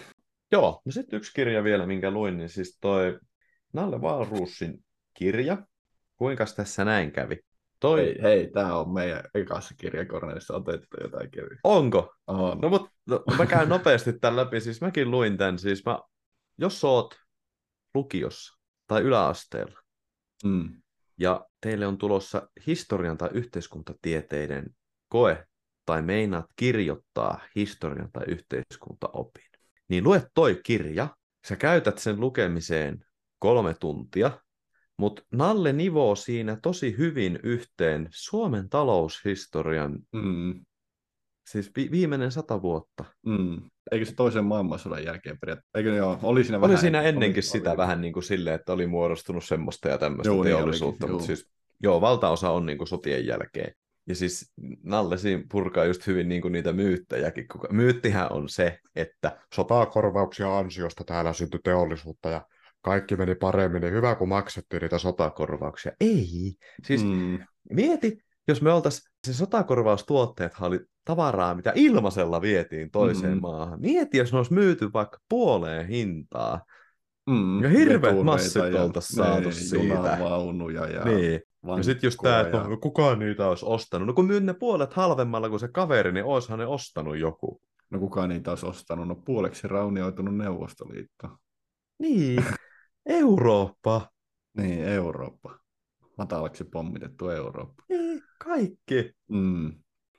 [0.52, 3.18] Joo, no sitten yksi kirja vielä, minkä luin, niin siis toi
[3.72, 5.66] Nalle Valruusin kirja.
[6.16, 7.38] Kuinka tässä näin kävi?
[7.80, 8.00] Toi...
[8.00, 11.60] Hei, hei tämä on meidän ekassa kirjakornelissa otettu jotain kirjaa.
[11.64, 12.14] Onko?
[12.26, 12.58] On.
[12.60, 14.60] No, mutta no, mä käyn nopeasti tämän läpi.
[14.60, 15.58] Siis mäkin luin tämän.
[15.58, 15.98] Siis mä,
[16.58, 17.14] jos oot
[17.94, 19.86] lukiossa tai yläasteella,
[20.44, 20.82] Mm.
[21.20, 24.70] Ja teille on tulossa historian tai yhteiskuntatieteiden
[25.08, 25.46] koe,
[25.86, 29.50] tai meinaat kirjoittaa historian tai yhteiskuntaopin,
[29.88, 31.16] niin lue toi kirja,
[31.48, 33.04] sä käytät sen lukemiseen
[33.38, 34.30] kolme tuntia,
[34.98, 40.65] mutta Nalle nivoo siinä tosi hyvin yhteen Suomen taloushistorian, Mm.
[41.46, 43.04] Siis vi- viimeinen sata vuotta.
[43.26, 43.60] Mm.
[43.92, 45.78] Eikö se toisen maailmansodan jälkeen periaatteessa?
[45.78, 47.76] Eikö joo, oli siinä Oli vähän siinä ennen- ennenkin oli- sitä oli.
[47.76, 51.32] vähän niin kuin silleen, että oli muodostunut semmoista ja tämmöistä Joo, niin teollisuutta, olikin, mutta
[51.32, 51.36] joo.
[51.36, 51.48] siis
[51.82, 53.72] joo, valtaosa on niin kuin sotien jälkeen.
[54.08, 57.48] Ja siis Nalle siinä purkaa just hyvin niin kuin niitä myyttejäkin.
[57.48, 57.68] Kuka...
[57.70, 62.46] Myyttihän on se, että sotakorvauksia ansiosta täällä syntyi teollisuutta ja
[62.82, 65.24] kaikki meni paremmin, niin hyvä kun maksettiin niitä sota...
[65.24, 65.92] sotakorvauksia.
[66.00, 66.54] Ei.
[66.84, 67.04] Siis.
[67.04, 67.38] Mm.
[67.72, 73.40] mieti, jos me oltaisiin, se sotakorvaustuotteethan oli tavaraa, mitä ilmaisella vietiin toiseen Mm.
[73.40, 73.80] maahan.
[73.80, 76.64] Mieti, jos ne olisi myyty vaikka puoleen hintaa.
[77.30, 77.62] Mm.
[77.62, 79.84] Ja hirveät massit ja oltaisiin saatu niin, siitä.
[79.84, 81.40] Junavaunuja ja Niin.
[81.76, 84.06] Ja sitten just tämä, että vankkuja no, kukaan niitä olisi ostanut.
[84.06, 87.60] No kun myy ne puolet halvemmalla kuin se kaveri, niin oishan ne ostanut joku.
[87.90, 89.08] No kukaan niitä olisi ostanut?
[89.08, 91.28] No puoleksi raunioitunut Neuvostoliitto.
[91.98, 92.44] Niin,
[93.06, 94.08] Eurooppa.
[94.56, 95.58] Niin, Eurooppa.
[96.18, 97.82] Matalaksi pommitettu Eurooppa.
[97.88, 99.12] Niin, kaikki.
[99.28, 99.72] Mm.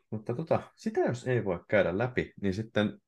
[0.09, 3.01] Mutta tota, sitä jos ei voi käydä läpi, niin sitten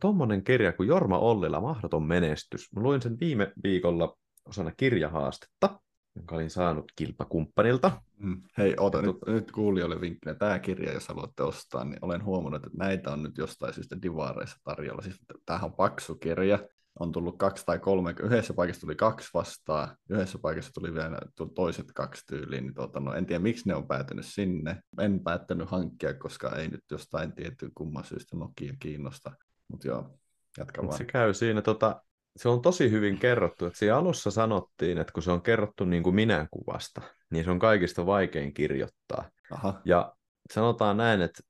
[0.00, 2.72] tuommoinen kirja kuin Jorma Ollila, Mahdoton menestys.
[2.72, 5.80] Mä luin sen viime viikolla osana kirjahaastetta,
[6.16, 8.02] jonka olin saanut kilpakumppanilta.
[8.18, 8.42] Mm.
[8.58, 10.34] Hei, ota nyt, nyt kuulijoille vinkkinä.
[10.34, 14.56] Tämä kirja, jos haluatte ostaa, niin olen huomannut, että näitä on nyt jostain syystä divaareissa
[14.64, 15.02] tarjolla.
[15.02, 16.58] Siis tämähän on paksu kirja.
[17.00, 21.18] On tullut kaksi tai kolme, yhdessä paikassa tuli kaksi vastaan, yhdessä paikassa tuli vielä
[21.54, 24.82] toiset kaksi tyyliin, niin tuota, no, en tiedä miksi ne on päätynyt sinne.
[25.00, 29.32] En päättänyt hankkia, koska ei nyt jostain tietty kumman syystä Nokia kiinnosta.
[29.68, 30.18] Mutta joo,
[30.58, 30.98] jatka vaan.
[30.98, 32.02] se käy siinä, tota,
[32.36, 33.66] se on tosi hyvin kerrottu.
[33.66, 37.58] Että siinä alussa sanottiin, että kun se on kerrottu niin kuin minäkuvasta, niin se on
[37.58, 39.30] kaikista vaikein kirjoittaa.
[39.50, 39.80] Aha.
[39.84, 40.14] Ja
[40.52, 41.42] sanotaan näin, että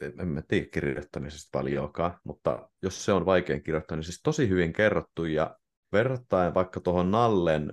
[0.00, 4.72] en mä tiedä kirjoittamisesta paljonkaan, mutta jos se on vaikein kirjoittaa, niin siis tosi hyvin
[4.72, 5.56] kerrottu ja
[5.92, 7.72] verrattaen vaikka tuohon Nallen,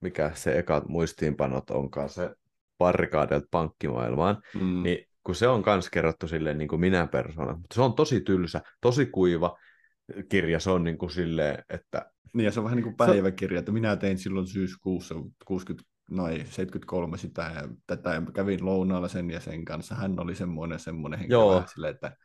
[0.00, 2.30] mikä se ekat muistiinpanot onkaan, se
[2.78, 4.82] barrikaadelta pankkimaailmaan, Mm.
[4.82, 8.20] niin kun se on kans kerrottu silleen niin kuin minä persona, mutta se on tosi
[8.20, 9.58] tylsä, tosi kuiva
[10.28, 13.58] kirja, se on niin kuin silleen, että Niin, ja se on vähän niin kuin päiväkirja,
[13.58, 15.14] että minä tein silloin syyskuussa
[15.46, 19.94] 60, noin 73 sitä ja tätä, ja kävin lounaalla sen ja sen kanssa.
[19.94, 21.62] Hän oli semmoinen, semmoinen henkilö Joo.
[21.74, 22.16] silleen, että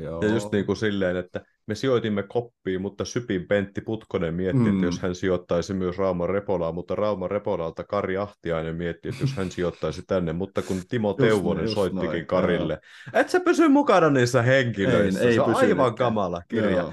[0.00, 0.22] joo.
[0.22, 4.74] Ja just niin kuin silleen, että me sijoitimme koppiin, mutta Sypin Pentti Putkonen mietti, Mm.
[4.74, 9.36] että jos hän sijoittaisi myös Rauma Repolaa, mutta Rauma Repolalta Kari Ahtiainen mietti, että jos
[9.36, 12.80] hän sijoittaisi tänne, mutta kun Timo Teuvonen just soittikin noin, Karille,
[13.12, 16.70] et sä pysy mukana niissä henkilöissä, Ei- ei se on aivan kamala kirja.
[16.70, 16.92] Joo.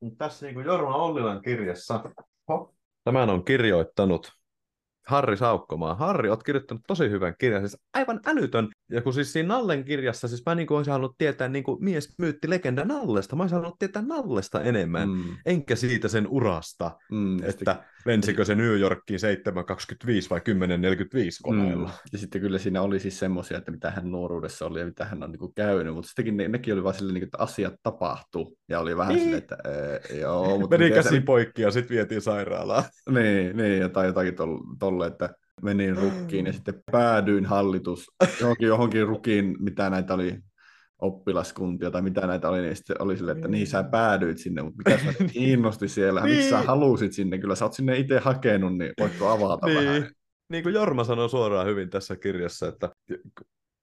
[0.00, 2.04] Mut Tässä niin kuin Jorma Ollilan kirjassa,
[2.48, 4.32] ho, tämän on kirjoittanut
[5.06, 5.94] Harri Saukkomaa.
[5.94, 8.68] Harri, oot kirjoittanut tosi hyvän kirjan, siis aivan älytön.
[8.90, 12.14] Ja kun siis siinä Nallen kirjassa, siis mä niin olisin halunnut tietää niin kuin mies
[12.18, 15.14] myytti legenda Nallesta, mä olisin halunnut tietää Nallesta enemmän, mm.
[15.14, 20.40] Mm, enkä siitä sen urasta, mm, ja sitten- että lensikö se New Yorkiin 7.25 vai
[20.40, 21.88] 10.45 koneella.
[21.88, 21.94] Mm.
[22.12, 25.22] Ja sitten kyllä siinä oli siis semmoisia, että mitä hän nuoruudessa oli ja mitä hän
[25.22, 27.74] on niin kuin käynyt, mutta sittenkin ne, nekin oli vaan silleen, niin kuin, että asiat
[27.82, 28.56] tapahtuu.
[28.68, 29.22] Ja oli vähän Niin.
[29.24, 32.84] silleen, että ee, joo, mutta Meni se käsi poikki ja sitten vietiin sairaalaan.
[33.10, 35.30] Niin, niin ja tai jotakin tol- tolle, että
[35.62, 38.06] menin rukkiin ja sitten päädyin hallitus
[38.40, 40.38] johonkin, johonkin rukiin, mitä näitä oli
[40.98, 44.76] oppilaskuntia tai mitä näitä oli, niin sitten oli silleen, että niin sä päädyit sinne, mutta
[44.78, 46.36] mikä sä kiinnosti siellä, niin.
[46.36, 46.66] miksi sä Niin.
[46.66, 49.78] halusit sinne, kyllä sä oot sinne itse hakenut, niin voitko avata Niin.
[49.78, 50.10] vähän.
[50.48, 52.88] Niin kuin Jorma sanoi suoraan hyvin tässä kirjassa, että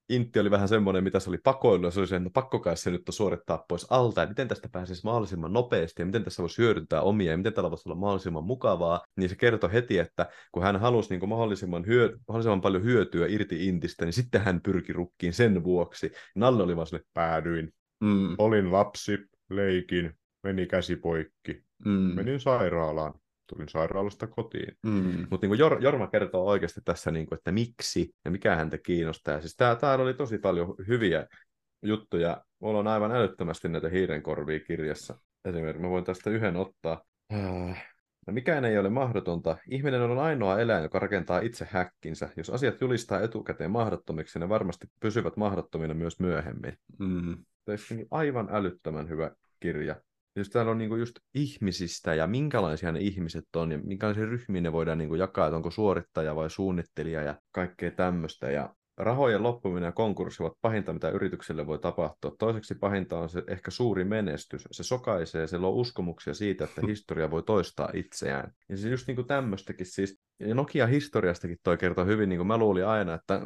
[0.10, 2.60] Intti oli vähän semmoinen, mitä se oli pakoillut, ja se oli se, että no pakko
[2.60, 6.24] kai se nyt on suorittaa pois alta, ja miten tästä pääsisi mahdollisimman nopeasti, ja miten
[6.24, 10.00] tässä voisi hyödyntää omia, ja miten tällä voisi olla mahdollisimman mukavaa, niin se kertoi heti,
[10.00, 14.42] että kun hän halusi niin kuin mahdollisimman, hyö, mahdollisimman paljon hyötyä irti Intistä, niin sitten
[14.42, 16.12] hän pyrki rukkiin sen vuoksi.
[16.36, 17.74] Nalle oli vaan sille, Päädyin.
[18.00, 19.18] Mm, Olin lapsi,
[19.50, 21.64] leikin, meni käsi poikki.
[21.86, 23.14] mm, Menin sairaalaan.
[23.48, 24.78] Tulin sairaalasta kotiin.
[24.86, 28.78] mm, Mutta niin Jor, Jorma kertoo oikeasti tässä, niin kuin, että miksi ja mikä häntä
[28.78, 29.40] kiinnostaa.
[29.42, 31.28] Siis tää, täällä oli tosi paljon hyviä
[31.82, 32.44] juttuja.
[32.60, 35.20] Mulla on aivan älyttömästi näitä hiirenkorvia kirjassa.
[35.46, 37.04] Esimerkiksi mä voin tästä yhden ottaa.
[37.34, 37.88] Äh,
[38.28, 39.58] No mikään ei ole mahdotonta.
[39.70, 42.30] Ihminen on ainoa eläin, joka rakentaa itse häkkinsä.
[42.38, 46.78] Jos asiat julistaa etukäteen mahdottomiksi, ne varmasti pysyvät mahdottomina myös myöhemmin.
[47.00, 49.96] mm, Tämä on aivan älyttömän hyvä kirja.
[50.38, 54.72] Just täällä on niinku just ihmisistä ja minkälaisia ne ihmiset on ja minkälaisia ryhmiä ne
[54.72, 58.52] voidaan niinku jakaa, että onko suorittaja vai suunnittelija ja kaikkea tämmöistä.
[58.52, 62.36] Ja rahojen loppuminen ja konkurssi ovat pahinta, mitä yritykselle voi tapahtua.
[62.40, 64.68] Toiseksi pahinta on se ehkä suuri menestys.
[64.72, 68.52] Se sokaisee, se luo uskomuksia siitä, että historia voi toistaa itseään.
[68.70, 72.58] Ja siis just niin kuin tämmöistäkin siis, ja Nokia-historiastakin toi kertoo hyvin, niin kuin mä
[72.58, 73.42] luulin aina, että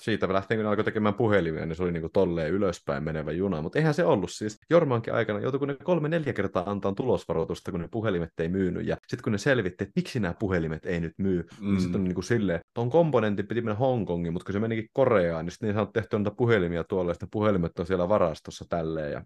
[0.00, 3.62] siitä lähtien kun alkoi tekemään puhelimia, niin se oli niin kuin tolleen ylöspäin menevä juna,
[3.62, 4.58] mutta eihän se ollut siis.
[4.70, 9.22] Jormankin aikana joutui ne kolme-neljä kertaa antaa tulosvaroitusta, kun ne puhelimet ei myynyt, ja sitten
[9.22, 11.70] kun ne selvitti, että miksi nämä puhelimet ei nyt myy, niin mm.
[11.70, 14.88] niin sitten on niin kuin silleen, tuon komponentin piti mennä Hongkongiin, mutta kun se menikin
[14.92, 18.64] Koreaan, niin sitten niin saanut tehtyä noita puhelimia tuolla, ja sitten puhelimet on siellä varastossa
[18.68, 19.24] tälleen, ja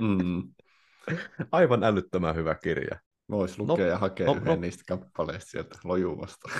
[0.00, 0.42] mm.
[1.52, 3.00] Aivan älyttömän hyvä kirja.
[3.30, 4.56] Voisi lukea no, ja hakea no, yhden no.
[4.56, 6.50] niistä kappaleista sieltä lojumasta.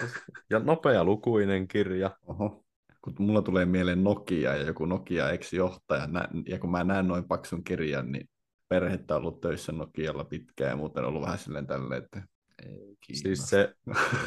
[0.50, 2.10] ja nopea lukuinen kirja.
[2.26, 2.64] Oho.
[3.02, 6.08] Kun mulla tulee mieleen Nokia ja joku Nokia ex-johtaja,
[6.46, 8.28] ja kun mä näen noin paksun kirjan, niin
[8.68, 12.22] perhettä on ollut töissä Nokialla pitkään ja muuten ollut vähän silleen tälleen, että
[12.66, 13.74] ei Siis se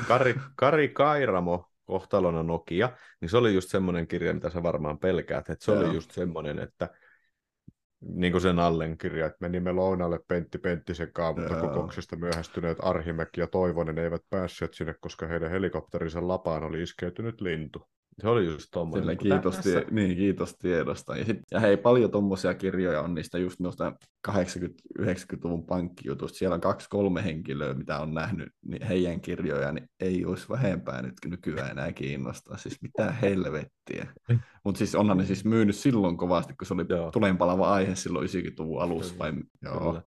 [0.08, 2.90] Kari, Kari Kairamo, kohtalona Nokia,
[3.22, 5.82] niin se oli just semmoinen kirja, mitä sä varmaan pelkäät, että se Joo.
[5.82, 6.90] oli just semmoinen, että
[8.02, 13.48] niin kuin sen Allen kirja, että menimme lounalle Pentti Penttisen mutta kokouksesta myöhästyneet Arhimäki ja
[13.48, 17.90] Toivonen eivät päässeet sinne, koska heidän helikopterinsa lapaan oli iskeytynyt lintu.
[18.22, 19.04] Se oli just tommoinen.
[19.04, 21.18] Sille kiitos, tie, niin, kiitos tiedosta.
[21.18, 23.94] Ja, sit, ja hei, paljon tuommoisia kirjoja on niistä just noista
[24.28, 26.38] 80-90-luvun pankkijutusta.
[26.38, 31.14] Siellä on kaksi-kolme henkilöä, mitä on nähnyt niin heidän kirjoja, niin ei olisi vähempää nyt
[31.26, 32.58] nykyään enää kiinnostaa.
[32.58, 34.08] Siis mitä helvettiä.
[34.64, 38.82] Mutta siis onhan ne siis myynyt silloin kovasti, kun se oli tulenpalava aihe silloin 90-luvun
[38.82, 39.20] alussa.
[39.20, 39.34] Vai...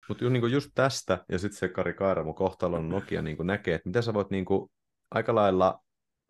[0.08, 4.02] Mutta niin just tästä, ja sitten se Kari Kairamo kohtalon Nokia niin näkee, että mitä
[4.02, 4.46] sä voit niin
[5.12, 5.80] aika lailla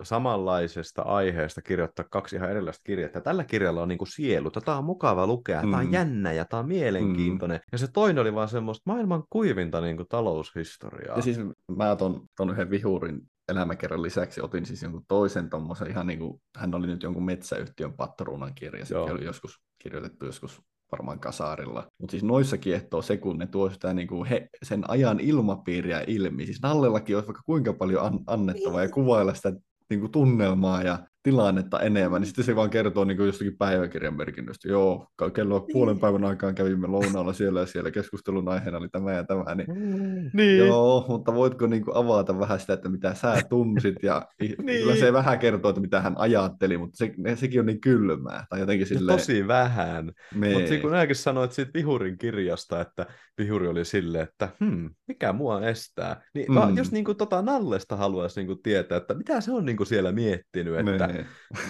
[0.06, 3.10] samanlaisesta aiheesta kirjoittaa kaksi ihan erilaista kirjaa.
[3.10, 5.72] Tällä kirjalla on niinku sielu, tämä on mukava lukea, mm.
[5.72, 7.58] tämä on jännä ja tämä on mielenkiintoinen.
[7.58, 7.70] Mm.
[7.72, 11.16] Ja se toinen oli vaan semmoista maailman kuivinta niinku taloushistoriaa.
[11.16, 11.40] Ja siis
[11.78, 16.42] mä ton, ton yhden vihurin elämäkerran lisäksi otin siis jonkun toisen tommosen ihan niin kuin,
[16.58, 20.62] hän oli nyt jonkun metsäyhtiön patruunan kirja, se oli joskus kirjoitettu joskus
[20.92, 21.88] varmaan kasarilla.
[21.98, 26.46] Mutta siis noissa kiehtoo se, kun ne tuo sitä niinku he, sen ajan ilmapiiriä ilmi.
[26.46, 29.54] Siis Nallellakin olisi vaikka kuinka paljon an- annettavaa ja kuvailla sitä
[29.90, 34.18] niin kuin tunnelmaa ja tilannetta enemmän, niin sitten se vaan kertoo niin kuin jostakin päiväkirjan
[34.18, 34.68] merkinnöstä.
[34.68, 35.74] Joo, kello niin.
[35.74, 39.56] puolen päivän aikaan kävimme lounaalla siellä ja siellä keskustelun aiheena oli tämä ja tämä.
[39.56, 40.30] Niin, mm.
[40.34, 40.58] niin.
[40.58, 44.56] Joo, mutta voitko niin kuin avata vähän sitä, että mitä sä tunsit ja niin.
[44.58, 48.46] kyllä se vähän kertoo, että mitä hän ajatteli, mutta se, sekin on niin kylmää.
[48.50, 49.18] Tai jotenkin silleen...
[49.18, 50.06] Tosi vähän.
[50.36, 53.06] Mutta kun näkin sanoit siitä Vihurin kirjasta, että
[53.38, 56.22] Vihuri oli silleen, että hmm, mikä mua estää.
[56.34, 56.78] Niin mm.
[56.78, 59.88] jos niin kuin, tota Nallesta haluaisi niin kuin, tietää, että mitä se on niin kuin,
[59.88, 61.28] siellä miettinyt, että niin.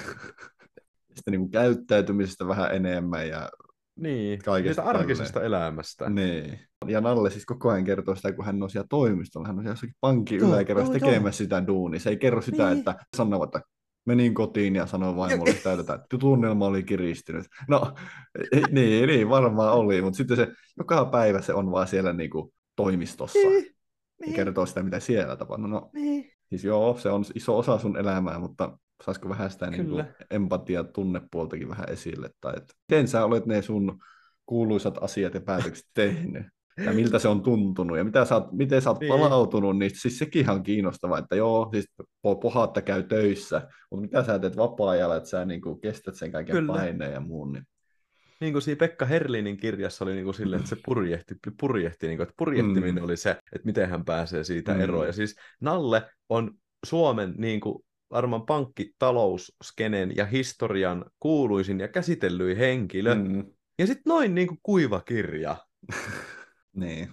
[1.15, 3.49] Sitten niin kuin käyttäytymisestä vähän enemmän ja
[3.95, 5.47] niin, kaikesta arkisesta tälleen.
[5.47, 6.09] elämästä.
[6.09, 6.59] Niin.
[6.87, 9.71] Ja Nalle siis koko ajan kertoo sitä, kun hän on siellä toimistolla, hän on siellä
[9.71, 11.99] jossakin pankin yläkerrassa tekemässä sitä duunia.
[11.99, 12.77] Se ei kerro sitä, niin.
[12.77, 13.61] että sanoo, että
[14.05, 17.45] menin kotiin ja sanoin vaimolle sitä, että tunnelma oli kiristynyt.
[17.69, 17.93] No,
[18.71, 22.53] niin, niin, varmaan oli, mutta sitten se joka päivä se on vaan siellä niin kuin
[22.75, 23.39] toimistossa.
[23.39, 23.65] Niin.
[23.65, 24.35] Ja niin.
[24.35, 25.67] kertoo sitä, mitä siellä tapahtuu.
[25.67, 26.32] No, niin.
[26.53, 30.83] Siis joo, se on iso osa sun elämää, mutta saisiko vähän sitä niin kuin empatia
[30.83, 33.99] tunnepuoltakin vähän esille, tai että miten sä olet ne sun
[34.45, 36.45] kuuluisat asiat ja päätökset tehnyt,
[36.85, 39.13] ja miltä se on tuntunut, ja mitä sä oot, miten sä oot niin.
[39.13, 41.85] palautunut, niin siis sekin on kiinnostavaa, että joo, siis
[42.41, 46.55] pohatta käy töissä, mutta mitä sä teet vapaa-ajalla, että sä niin kuin kestät sen kaiken
[46.55, 46.73] Kyllä.
[46.73, 47.63] paineen ja muun, niin
[48.43, 52.17] niin kuin siinä Pekka Herlinin kirjassa oli niin kuin sille, että se purjehti, purjehti niin
[52.17, 53.03] kuin, että purjehtiminen mm.
[53.03, 54.81] oli se, että miten hän pääsee siitä mm.
[54.81, 55.07] eroon.
[55.07, 56.51] Ja siis Nalle on
[56.85, 63.15] Suomen niin kuin, varmaan pankkitalousskenen ja historian kuuluisin ja käsitellyin henkilö.
[63.15, 63.45] Mm.
[63.79, 65.57] Ja sitten noin niin kuin kuiva kirja.
[66.75, 67.11] niin.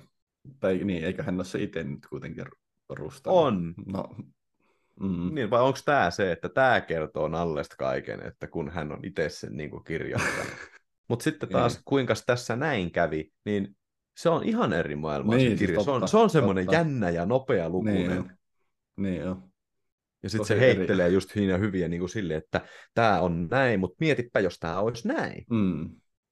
[0.61, 2.45] Tai niin, eikä hän ole se itse nyt kuitenkin
[2.89, 3.45] rustannut.
[3.45, 3.75] On.
[3.87, 4.17] No,
[5.01, 5.35] Mm.
[5.35, 9.29] Niin, vai onko tämä se, että tämä kertoo Nallesta kaiken, että kun hän on itse
[9.29, 10.53] sen niin kirjoittanut.
[11.11, 11.83] Mutta sitten taas, niin.
[11.85, 13.77] kuinka tässä näin kävi, niin
[14.17, 15.77] se on ihan eri maailma niin, se kirja.
[15.77, 18.09] Siis totta, se on, se on semmoinen jännä ja nopea lukunen.
[18.09, 18.33] Niin,
[18.97, 19.37] niin joo.
[20.23, 21.15] Ja sitten se heittelee eri.
[21.15, 22.61] just siinä hyviä niin kuin sille, että
[22.95, 25.45] tämä on näin, mutta mietipä, jos tämä olisi näin.
[25.51, 25.91] Mm.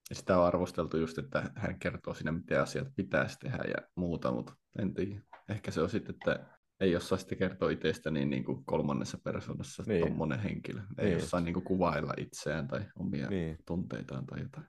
[0.09, 4.31] Ja sitä on arvosteltu just, että hän kertoo siinä, miten asiat pitäisi tehdä ja muuta,
[4.31, 5.21] mutta en tiedä.
[5.49, 9.83] Ehkä se on sitten, että ei osaa sitten kertoa itsestä niin, niin kuin kolmannessa persoonassa
[9.87, 10.01] niin.
[10.01, 10.81] tuommoinen henkilö.
[10.97, 11.23] Ei niin.
[11.23, 13.57] osaa niin kuin kuvailla itseään tai omia niin.
[13.65, 14.67] tunteitaan tai jotain.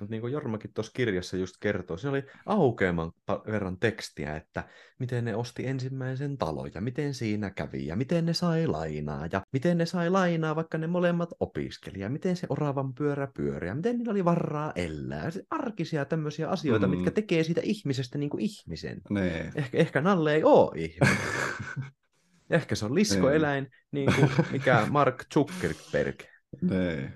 [0.00, 3.12] Mutta niin kuin Jormakin tuossa kirjassa just kertoo, se oli aukeaman
[3.46, 4.64] verran tekstiä, että
[4.98, 9.42] miten ne osti ensimmäisen talon ja miten siinä kävi ja miten ne sai lainaa ja
[9.52, 13.74] miten ne sai lainaa, vaikka ne molemmat opiskeli ja miten se oravan pyörä pyöri ja
[13.74, 15.30] miten niillä oli varaa elää.
[15.30, 16.90] Se arkisia tämmöisiä asioita, mm.
[16.90, 19.00] mitkä tekee siitä ihmisestä niin kuin ihmisen.
[19.10, 19.50] Nee.
[19.54, 21.16] Ehkä, ehkä Nalle ei ole ihminen.
[22.50, 26.22] Ehkä se on liskoeläin, niin kuin mikä Mark Zuckerberg
[26.60, 27.12] Nee.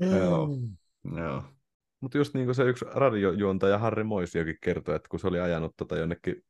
[0.00, 0.48] Joo.
[1.16, 1.42] Joo.
[2.00, 5.76] Mutta just niin kuin se yksi radiojuontaja Harri Moisiokin kertoi, että kun se oli ajanut
[5.76, 6.44] tota jonnekin,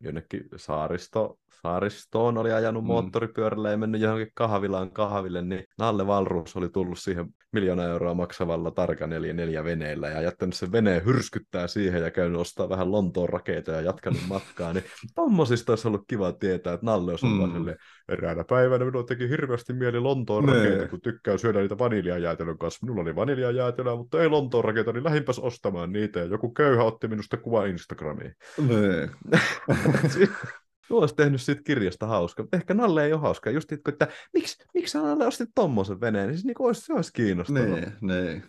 [0.00, 2.86] jonnekin saaristo, saaristoon, oli ajanut mm.
[2.86, 8.70] moottoripyörällä ja mennyt johonkin kahvilaan kahville, niin Nalle Valruus oli tullut siihen miljoona euroa maksavalla
[8.70, 13.70] tarka 44 veneellä ja jättänyt sen veneen hyrskyttää siihen ja käynyt ostaa vähän Lontoon rakeita
[13.70, 14.84] ja jatkanut matkaa, niin
[15.14, 17.56] tommosista olisi ollut kiva tietää, että Nalle olisi ollut mm.
[17.56, 17.76] silleen,
[18.08, 22.86] eräänä päivänä minun teki hirveästi mieli Lontoon rakeita, kun tykkää syödä niitä vaniljajäätelön kanssa.
[22.86, 26.20] Minulla oli vaniljajäätelöä, mutta ei Lontoon rakeita, niin lähimpäs ostamaan niitä.
[26.20, 28.34] Ja joku köyhä otti minusta kuva Instagramiin.
[30.88, 32.44] Tuo olisi tehnyt siitä kirjasta hauska.
[32.52, 33.50] Ehkä Nalle ei ole hauska.
[33.50, 36.26] Just itku, että miksi, miksi Nalle ostit tommosen veneen?
[36.26, 37.62] Niin siis niin olisi, se olisi kiinnostavaa.
[37.62, 38.42] Nee, nee.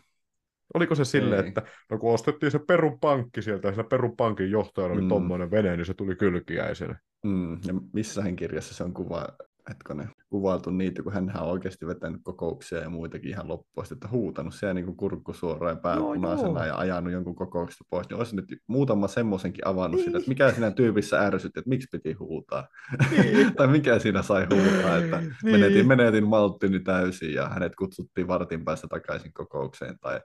[0.73, 1.47] Oliko se silleen, Ei.
[1.47, 5.07] että no kun ostettiin se Perun pankki sieltä, ja sillä Perun pankin johtajalla oli Mm.
[5.09, 6.99] tommonen vene, niin se tuli kylkiäisenä.
[7.23, 9.27] Mm, ja missähän kirjassa se on kuva,
[9.69, 14.53] hetkonen, kuvailtu niitä, kun hän on oikeasti vetänyt kokouksia ja muitakin ihan loppuun että huutanut
[14.53, 16.65] siellä niin kuin kurkku suoraan ja pää punaisena joo.
[16.65, 20.05] ja ajanut jonkun kokouksesta pois, niin olisi nyt muutama semmoisenkin avannut Niin.
[20.05, 22.67] sitä, että mikä siinä tyypissä ärsytti, että miksi piti huutaa.
[23.11, 23.53] Niin.
[23.57, 25.33] tai mikä siinä sai huutaa, että Niin.
[25.43, 30.21] menetin, menetin malttini täysin ja hänet kutsuttiin vartin päästä takaisin kokoukseen tai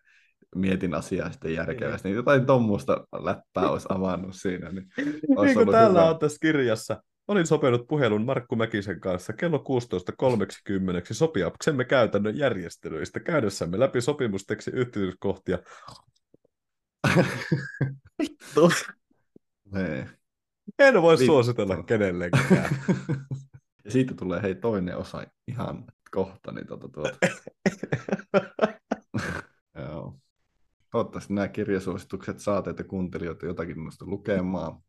[0.57, 2.09] mietin asiaa sitten järkevästi.
[2.09, 4.71] Niin jotain tuommoista läppää olisi avannut siinä.
[4.73, 4.87] Niin
[5.37, 6.11] olisi niin kuin täällä hyvä.
[6.11, 7.03] on tässä kirjassa.
[7.31, 9.63] Olin sopinut puhelun Markku Mäkisen kanssa kello 16.30
[11.11, 15.59] sopiaksemme käytännön järjestelyistä käydessämme läpi sopimusteksti yksityiskohtia.
[18.19, 18.71] Vittu.
[19.73, 20.09] Nee.
[20.79, 21.27] En voi Vittu.
[21.27, 22.77] suositella kenellekään.
[23.85, 26.53] ja siitä tulee hei toinen osa ihan kohta.
[26.53, 27.19] Niin tuota, tuota.
[29.79, 30.19] Joo.
[30.93, 34.83] Toivottavasti nämä kirjasuositukset saa teitä kuuntelijoita jotakin noista lukemaan.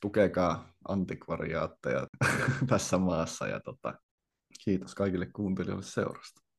[0.00, 2.06] Tukekaa antikvariaatteja
[2.70, 3.94] tässä maassa ja tota,
[4.64, 6.49] kiitos kaikille kuuntelijoille seurasta.